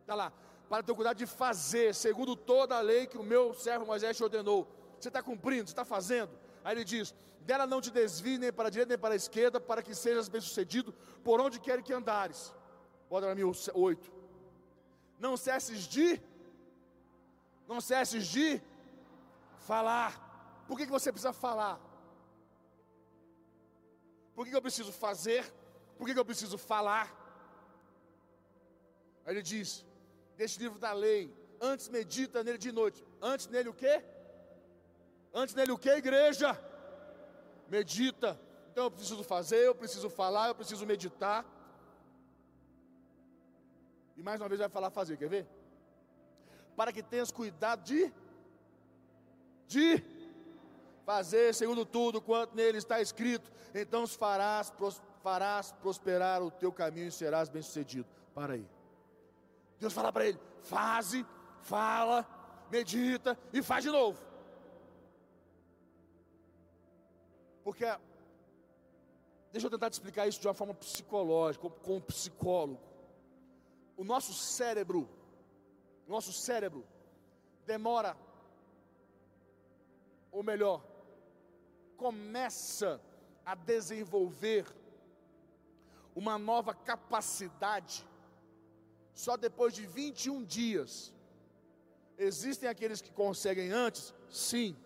Está 0.00 0.16
lá 0.16 0.32
para 0.68 0.82
ter 0.82 0.92
o 0.92 0.96
cuidado 0.96 1.16
de 1.16 1.26
fazer, 1.26 1.94
segundo 1.94 2.34
toda 2.34 2.76
a 2.76 2.80
lei 2.80 3.06
que 3.06 3.18
o 3.18 3.22
meu 3.22 3.54
servo 3.54 3.86
Moisés 3.86 4.16
te 4.16 4.22
ordenou. 4.22 4.66
Você 4.98 5.08
está 5.08 5.22
cumprindo, 5.22 5.66
você 5.66 5.72
está 5.72 5.84
fazendo. 5.84 6.30
Aí 6.64 6.74
ele 6.74 6.84
diz: 6.84 7.14
dela 7.40 7.66
não 7.66 7.80
te 7.80 7.90
desvie 7.90 8.38
nem 8.38 8.52
para 8.52 8.68
a 8.68 8.70
direita 8.70 8.90
nem 8.90 8.98
para 8.98 9.14
a 9.14 9.16
esquerda, 9.16 9.60
para 9.60 9.82
que 9.82 9.94
sejas 9.94 10.28
bem-sucedido 10.28 10.92
por 11.22 11.40
onde 11.40 11.60
quer 11.60 11.82
que 11.82 11.92
andares. 11.92 12.52
Bota 13.08 13.26
para 13.26 13.34
mim 13.34 13.42
o 13.42 13.52
8. 13.74 14.12
Não 15.18 15.36
cesses 15.36 15.86
de, 15.86 16.20
não 17.68 17.80
cesses 17.80 18.26
de 18.26 18.60
falar. 19.58 20.12
Por 20.66 20.76
que, 20.76 20.86
que 20.86 20.92
você 20.92 21.12
precisa 21.12 21.32
falar? 21.32 21.78
Por 24.34 24.44
que, 24.44 24.50
que 24.50 24.56
eu 24.56 24.62
preciso 24.62 24.92
fazer? 24.92 25.44
Por 25.96 26.06
que, 26.06 26.14
que 26.14 26.18
eu 26.18 26.24
preciso 26.24 26.58
falar? 26.58 27.06
Aí 29.24 29.34
ele 29.34 29.42
diz: 29.42 29.84
deste 30.36 30.58
livro 30.60 30.78
da 30.78 30.92
lei. 30.92 31.32
Antes 31.60 31.88
medita 31.88 32.42
nele 32.42 32.58
de 32.58 32.72
noite. 32.72 33.04
Antes 33.20 33.46
nele 33.46 33.68
o 33.68 33.74
quê? 33.74 34.02
Antes 35.32 35.54
nele 35.54 35.72
o 35.72 35.78
quê, 35.78 35.90
igreja? 35.90 36.58
Medita. 37.68 38.38
Então 38.70 38.84
eu 38.84 38.90
preciso 38.90 39.22
fazer, 39.22 39.66
eu 39.66 39.74
preciso 39.74 40.10
falar, 40.10 40.48
eu 40.48 40.54
preciso 40.54 40.84
meditar. 40.86 41.44
E 44.16 44.22
mais 44.22 44.40
uma 44.40 44.48
vez 44.48 44.60
vai 44.60 44.68
falar 44.68 44.90
fazer, 44.90 45.16
quer 45.16 45.28
ver? 45.28 45.46
Para 46.76 46.92
que 46.92 47.02
tenhas 47.02 47.30
cuidado 47.30 47.82
de 47.82 48.12
de 49.66 50.02
fazer 51.04 51.54
segundo 51.54 51.84
tudo 51.84 52.20
quanto 52.20 52.54
nele 52.54 52.78
está 52.78 53.00
escrito, 53.00 53.50
então 53.74 54.06
farás, 54.06 54.72
farás 55.22 55.72
prosperar 55.72 56.42
o 56.42 56.50
teu 56.50 56.72
caminho 56.72 57.08
e 57.08 57.12
serás 57.12 57.48
bem-sucedido. 57.48 58.06
Para 58.34 58.54
aí. 58.54 58.66
Deus 59.78 59.92
fala 59.92 60.12
para 60.12 60.26
ele: 60.26 60.38
faze, 60.62 61.26
fala, 61.62 62.26
medita 62.70 63.38
e 63.52 63.62
faz 63.62 63.84
de 63.84 63.90
novo. 63.90 64.20
Porque, 67.62 67.86
deixa 69.50 69.66
eu 69.66 69.70
tentar 69.70 69.90
te 69.90 69.94
explicar 69.94 70.26
isso 70.26 70.40
de 70.40 70.46
uma 70.46 70.54
forma 70.54 70.74
psicológica, 70.74 71.68
como 71.70 72.00
psicólogo. 72.00 72.80
O 73.96 74.04
nosso 74.04 74.34
cérebro, 74.34 75.08
nosso 76.06 76.32
cérebro, 76.32 76.84
demora, 77.64 78.16
ou 80.30 80.42
melhor, 80.42 80.84
começa 81.96 83.00
a 83.46 83.54
desenvolver 83.54 84.66
uma 86.14 86.38
nova 86.38 86.74
capacidade 86.74 88.06
só 89.14 89.36
depois 89.36 89.72
de 89.72 89.86
21 89.86 90.44
dias. 90.44 91.12
Existem 92.18 92.68
aqueles 92.68 93.00
que 93.00 93.12
conseguem 93.12 93.70
antes? 93.70 94.14
Sim. 94.28 94.76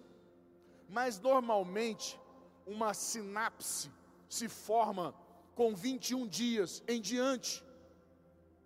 Mas 0.89 1.19
normalmente, 1.19 2.19
uma 2.67 2.95
sinapse 2.95 3.91
se 4.29 4.49
forma 4.49 5.15
com 5.55 5.75
21 5.75 6.27
dias 6.27 6.83
em 6.87 7.01
diante. 7.01 7.65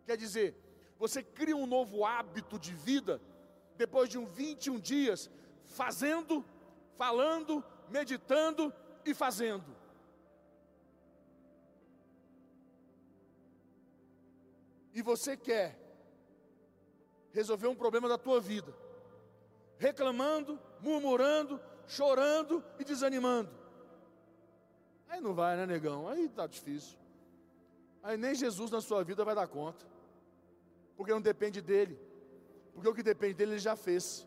Quer 0.05 0.17
dizer, 0.17 0.57
você 0.99 1.23
cria 1.23 1.57
um 1.57 1.67
novo 1.67 2.05
hábito 2.05 2.59
de 2.59 2.75
vida 2.75 3.21
depois 3.77 4.09
de 4.09 4.19
um 4.19 4.27
21 4.27 4.79
dias 4.79 5.31
fazendo, 5.65 6.45
falando, 6.97 7.65
meditando 7.89 8.73
e 9.05 9.15
fazendo. 9.15 9.82
E 14.93 15.03
você 15.03 15.37
quer 15.37 15.79
resolver 17.33 17.67
um 17.67 17.75
problema 17.75 18.09
da 18.09 18.19
tua 18.19 18.41
vida, 18.41 18.75
reclamando, 19.79 20.61
murmurando, 20.81 21.61
chorando 21.87 22.63
e 22.79 22.85
desanimando. 22.85 23.51
Aí 25.09 25.21
não 25.21 25.35
vai, 25.35 25.57
né, 25.57 25.67
negão? 25.67 26.09
Aí 26.09 26.29
tá 26.29 26.47
difícil. 26.47 26.99
Aí 28.03 28.17
nem 28.17 28.35
Jesus 28.35 28.71
na 28.71 28.81
sua 28.81 29.03
vida 29.03 29.25
vai 29.25 29.35
dar 29.35 29.47
conta. 29.47 29.87
Porque 30.97 31.13
não 31.13 31.21
depende 31.21 31.61
dele. 31.61 31.99
Porque 32.75 32.89
o 32.89 32.95
que 32.95 33.03
depende 33.03 33.35
dele 33.35 33.53
ele 33.53 33.59
já 33.59 33.77
fez. 33.77 34.27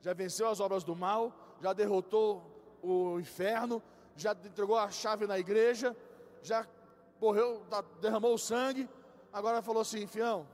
Já 0.00 0.12
venceu 0.12 0.48
as 0.48 0.60
obras 0.60 0.84
do 0.84 0.96
mal, 0.96 1.56
já 1.60 1.72
derrotou 1.72 2.78
o 2.82 3.20
inferno, 3.20 3.82
já 4.16 4.32
entregou 4.32 4.76
a 4.76 4.90
chave 4.90 5.26
na 5.26 5.38
igreja, 5.38 5.96
já 6.42 6.66
morreu, 7.20 7.64
derramou 8.00 8.34
o 8.34 8.38
sangue 8.38 8.88
Agora 9.32 9.62
falou 9.62 9.80
assim, 9.80 10.06
fião, 10.06 10.46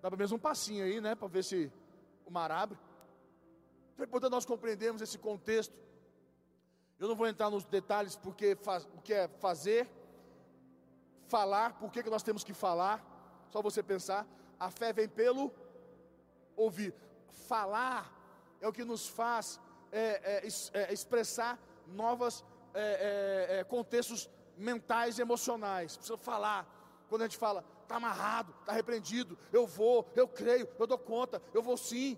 dá 0.00 0.08
para 0.08 0.16
mesmo 0.16 0.36
um 0.36 0.40
passinho 0.40 0.84
aí, 0.84 1.00
né? 1.00 1.14
Para 1.14 1.28
ver 1.28 1.44
se 1.44 1.70
o 2.24 2.30
mar 2.30 2.50
abre. 2.50 2.78
Então 3.92 4.06
importante 4.06 4.32
nós 4.32 4.46
compreendermos 4.46 5.02
esse 5.02 5.18
contexto. 5.18 5.74
Eu 6.98 7.06
não 7.06 7.14
vou 7.14 7.26
entrar 7.26 7.50
nos 7.50 7.64
detalhes 7.66 8.16
porque 8.16 8.56
faz, 8.56 8.88
o 8.94 9.00
que 9.02 9.12
é 9.12 9.28
fazer, 9.28 9.86
falar, 11.28 11.78
por 11.78 11.90
que, 11.92 12.02
que 12.02 12.08
nós 12.08 12.22
temos 12.22 12.42
que 12.42 12.54
falar. 12.54 13.04
Só 13.50 13.60
você 13.60 13.82
pensar. 13.82 14.26
A 14.58 14.70
fé 14.70 14.92
vem 14.92 15.08
pelo 15.08 15.52
ouvir. 16.56 16.94
Falar 17.28 18.10
é 18.60 18.66
o 18.66 18.72
que 18.72 18.84
nos 18.84 19.06
faz 19.06 19.60
é, 19.92 20.44
é, 20.46 20.48
é, 20.72 20.92
expressar 20.92 21.58
novos 21.88 22.44
é, 22.72 22.80
é, 23.50 23.58
é, 23.58 23.64
contextos 23.64 24.30
mentais 24.56 25.18
e 25.18 25.22
emocionais. 25.22 25.96
Precisa 25.96 26.16
falar 26.16 26.79
quando 27.10 27.22
a 27.22 27.24
gente 27.24 27.36
fala, 27.36 27.64
está 27.82 27.96
amarrado, 27.96 28.54
está 28.60 28.72
repreendido, 28.72 29.36
eu 29.52 29.66
vou, 29.66 30.08
eu 30.14 30.28
creio, 30.28 30.68
eu 30.78 30.86
dou 30.86 30.96
conta, 30.96 31.42
eu 31.52 31.60
vou 31.60 31.76
sim, 31.76 32.16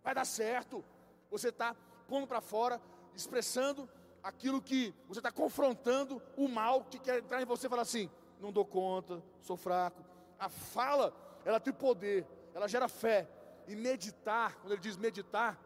vai 0.00 0.14
dar 0.14 0.24
certo. 0.24 0.84
Você 1.28 1.48
está 1.48 1.74
pondo 2.06 2.24
para 2.24 2.40
fora, 2.40 2.80
expressando 3.12 3.88
aquilo 4.22 4.62
que 4.62 4.94
você 5.08 5.18
está 5.18 5.32
confrontando 5.32 6.22
o 6.36 6.46
mal 6.46 6.84
que 6.84 7.00
quer 7.00 7.18
entrar 7.18 7.42
em 7.42 7.44
você 7.44 7.66
e 7.66 7.70
falar 7.70 7.82
assim: 7.82 8.08
não 8.40 8.52
dou 8.52 8.64
conta, 8.64 9.20
sou 9.42 9.56
fraco. 9.56 10.04
A 10.38 10.48
fala, 10.48 11.12
ela 11.44 11.58
tem 11.58 11.72
poder, 11.72 12.24
ela 12.54 12.68
gera 12.68 12.88
fé. 12.88 13.28
E 13.66 13.74
meditar, 13.74 14.56
quando 14.56 14.72
ele 14.72 14.80
diz 14.80 14.96
meditar, 14.96 15.58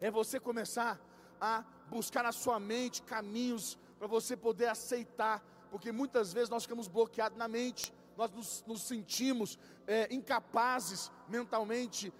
é 0.00 0.10
você 0.10 0.40
começar 0.40 0.98
a 1.38 1.62
buscar 1.88 2.22
na 2.22 2.32
sua 2.32 2.58
mente 2.58 3.02
caminhos 3.02 3.78
para 3.98 4.06
você 4.06 4.34
poder 4.34 4.66
aceitar 4.66 5.44
porque 5.72 5.90
muitas 5.90 6.34
vezes 6.34 6.50
nós 6.50 6.64
ficamos 6.64 6.86
bloqueados 6.86 7.38
na 7.38 7.48
mente, 7.48 7.94
nós 8.14 8.30
nos, 8.30 8.62
nos 8.66 8.82
sentimos 8.82 9.58
é, 9.86 10.06
incapazes 10.14 11.10
mentalmente, 11.26 12.12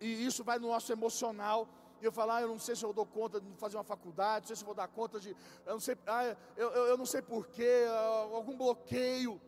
e 0.00 0.24
isso 0.24 0.44
vai 0.44 0.60
no 0.60 0.68
nosso 0.68 0.92
emocional. 0.92 1.68
E 2.00 2.04
eu 2.04 2.12
falo, 2.12 2.30
ah, 2.30 2.40
eu 2.40 2.46
não 2.46 2.60
sei 2.60 2.76
se 2.76 2.84
eu 2.84 2.92
dou 2.92 3.04
conta 3.04 3.40
de 3.40 3.52
fazer 3.56 3.76
uma 3.76 3.82
faculdade, 3.82 4.44
não 4.44 4.46
sei 4.46 4.54
se 4.54 4.62
eu 4.62 4.66
vou 4.66 4.76
dar 4.76 4.86
conta 4.86 5.18
de. 5.18 5.30
Eu 5.66 5.72
não 5.72 5.80
sei, 5.80 5.98
ah, 6.06 6.36
eu, 6.56 6.70
eu, 6.70 6.86
eu 6.90 6.96
não 6.96 7.04
sei 7.04 7.20
porquê, 7.20 7.84
ah, 7.88 8.28
algum 8.32 8.56
bloqueio. 8.56 9.40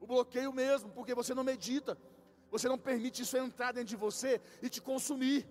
O 0.00 0.06
bloqueio 0.06 0.52
mesmo, 0.52 0.88
porque 0.90 1.12
você 1.12 1.34
não 1.34 1.42
medita, 1.42 1.98
você 2.52 2.68
não 2.68 2.78
permite 2.78 3.22
isso 3.22 3.36
entrar 3.36 3.72
dentro 3.72 3.88
de 3.88 3.96
você 3.96 4.40
e 4.62 4.68
te 4.68 4.80
consumir. 4.80 5.44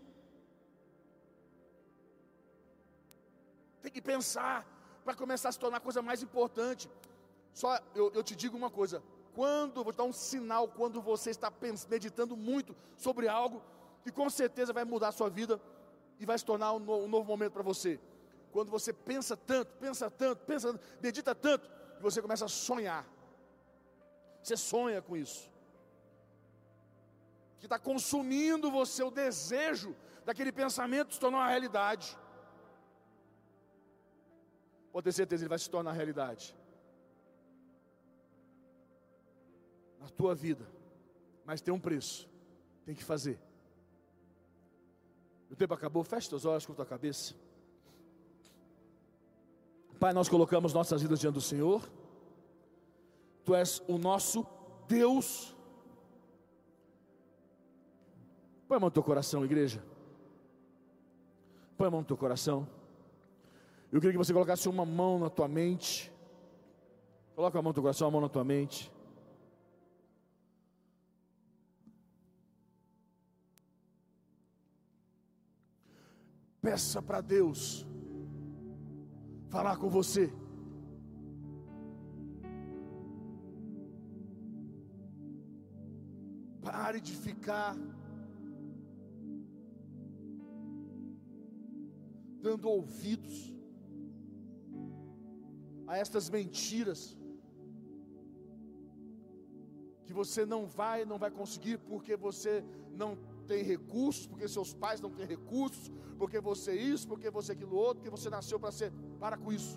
Tem 3.81 3.91
que 3.91 4.01
pensar 4.01 4.65
para 5.03 5.15
começar 5.15 5.49
a 5.49 5.51
se 5.51 5.59
tornar 5.59 5.77
a 5.77 5.81
coisa 5.81 6.01
mais 6.01 6.23
importante. 6.23 6.89
Só 7.53 7.79
eu, 7.93 8.11
eu 8.13 8.23
te 8.23 8.35
digo 8.35 8.57
uma 8.57 8.69
coisa: 8.69 9.03
quando, 9.33 9.83
vou 9.83 9.93
te 9.93 9.97
dar 9.97 10.03
um 10.03 10.13
sinal, 10.13 10.67
quando 10.67 11.01
você 11.01 11.29
está 11.29 11.51
meditando 11.89 12.35
muito 12.35 12.75
sobre 12.97 13.27
algo, 13.27 13.61
que 14.03 14.11
com 14.11 14.29
certeza 14.29 14.73
vai 14.73 14.83
mudar 14.83 15.09
a 15.09 15.11
sua 15.11 15.29
vida 15.29 15.59
e 16.19 16.25
vai 16.25 16.37
se 16.37 16.45
tornar 16.45 16.73
um, 16.73 16.77
um 16.77 17.07
novo 17.07 17.25
momento 17.25 17.53
para 17.53 17.63
você. 17.63 17.99
Quando 18.51 18.69
você 18.69 18.91
pensa 18.91 19.37
tanto, 19.37 19.71
pensa 19.79 20.09
tanto, 20.09 20.45
pensa, 20.45 20.79
medita 21.01 21.33
tanto, 21.33 21.69
que 21.95 22.03
você 22.03 22.21
começa 22.21 22.45
a 22.45 22.49
sonhar. 22.49 23.07
Você 24.43 24.57
sonha 24.57 25.01
com 25.01 25.15
isso. 25.15 25.49
Que 27.59 27.65
está 27.67 27.79
consumindo 27.79 28.71
você 28.71 29.03
o 29.03 29.11
desejo 29.11 29.95
daquele 30.25 30.51
pensamento 30.51 31.13
se 31.13 31.19
tornar 31.19 31.39
uma 31.39 31.47
realidade. 31.47 32.17
Pode 34.91 35.05
ter 35.05 35.13
certeza, 35.13 35.43
ele 35.43 35.49
vai 35.49 35.59
se 35.59 35.69
tornar 35.69 35.93
realidade. 35.93 36.55
Na 40.01 40.09
tua 40.09 40.35
vida. 40.35 40.67
Mas 41.45 41.61
tem 41.61 41.73
um 41.73 41.79
preço. 41.79 42.27
Tem 42.85 42.93
que 42.93 43.03
fazer. 43.03 43.39
O 45.49 45.55
tempo 45.55 45.73
acabou, 45.73 46.03
fecha 46.03 46.29
teus 46.29 46.43
olhos 46.45 46.65
com 46.65 46.73
a 46.73 46.75
tua 46.75 46.85
cabeça. 46.85 47.35
Pai, 49.99 50.13
nós 50.13 50.27
colocamos 50.27 50.73
nossas 50.73 51.01
vidas 51.01 51.19
diante 51.19 51.35
do 51.35 51.41
Senhor. 51.41 51.87
Tu 53.45 53.53
és 53.53 53.83
o 53.87 53.97
nosso 53.97 54.45
Deus. 54.87 55.55
Põe 58.67 58.77
a 58.77 58.79
mão 58.79 58.87
no 58.87 58.91
teu 58.91 59.03
coração, 59.03 59.45
igreja. 59.45 59.83
Põe 61.77 61.87
a 61.87 61.91
mão 61.91 61.99
no 61.99 62.07
teu 62.07 62.17
coração. 62.17 62.67
Eu 63.91 63.99
queria 63.99 64.13
que 64.13 64.17
você 64.17 64.33
colocasse 64.33 64.69
uma 64.69 64.85
mão 64.85 65.19
na 65.19 65.29
tua 65.29 65.47
mente. 65.47 66.11
Coloca 67.35 67.59
a 67.59 67.61
mão 67.61 67.69
no 67.69 67.73
teu 67.73 67.83
coração, 67.83 68.07
a 68.07 68.11
mão 68.11 68.21
na 68.21 68.29
tua 68.29 68.43
mente. 68.43 68.91
Peça 76.62 77.02
para 77.02 77.21
Deus 77.21 77.88
falar 79.50 79.78
com 79.78 79.89
você. 79.89 80.32
Pare 86.62 87.02
de 87.02 87.15
ficar 87.15 87.76
dando 92.41 92.69
ouvidos 92.69 93.52
a 95.88 95.97
estas 95.97 96.30
mentiras 96.30 97.17
que 100.06 100.13
você 100.13 100.45
não 100.45 100.65
vai, 100.65 101.06
não 101.06 101.17
vai 101.17 101.32
conseguir 101.32 101.78
porque 101.80 102.15
você 102.15 102.63
não 102.91 103.17
tem 103.47 103.63
recursos, 103.63 104.28
porque 104.28 104.47
seus 104.47 104.74
pais 104.74 105.02
não 105.02 105.10
têm 105.10 105.26
recursos, 105.26 105.91
porque 106.21 106.39
você 106.39 106.71
isso, 106.93 107.07
porque 107.12 107.31
você 107.31 107.53
aquilo 107.53 107.75
outro, 107.75 107.95
porque 107.95 108.15
você 108.15 108.29
nasceu 108.29 108.57
para 108.63 108.71
ser. 108.71 108.91
Para 109.19 109.36
com 109.43 109.51
isso. 109.51 109.75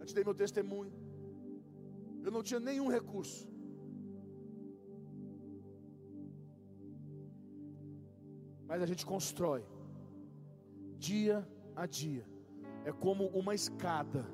Eu 0.00 0.06
te 0.06 0.14
dei 0.14 0.24
meu 0.24 0.34
testemunho. 0.42 0.90
Eu 2.24 2.30
não 2.30 2.42
tinha 2.42 2.58
nenhum 2.58 2.88
recurso. 2.88 3.46
Mas 8.66 8.80
a 8.80 8.86
gente 8.86 9.04
constrói 9.04 9.62
dia 10.98 11.46
a 11.76 11.84
dia. 11.84 12.24
É 12.86 12.90
como 12.90 13.26
uma 13.40 13.54
escada. 13.54 14.24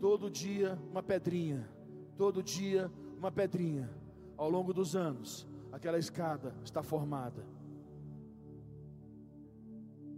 Todo 0.00 0.28
dia 0.28 0.76
uma 0.90 1.04
pedrinha, 1.04 1.70
todo 2.16 2.42
dia 2.42 2.90
uma 3.16 3.30
pedrinha. 3.30 3.88
Ao 4.36 4.50
longo 4.50 4.74
dos 4.74 4.96
anos, 4.96 5.46
aquela 5.72 5.98
escada 5.98 6.52
está 6.64 6.82
formada 6.82 7.55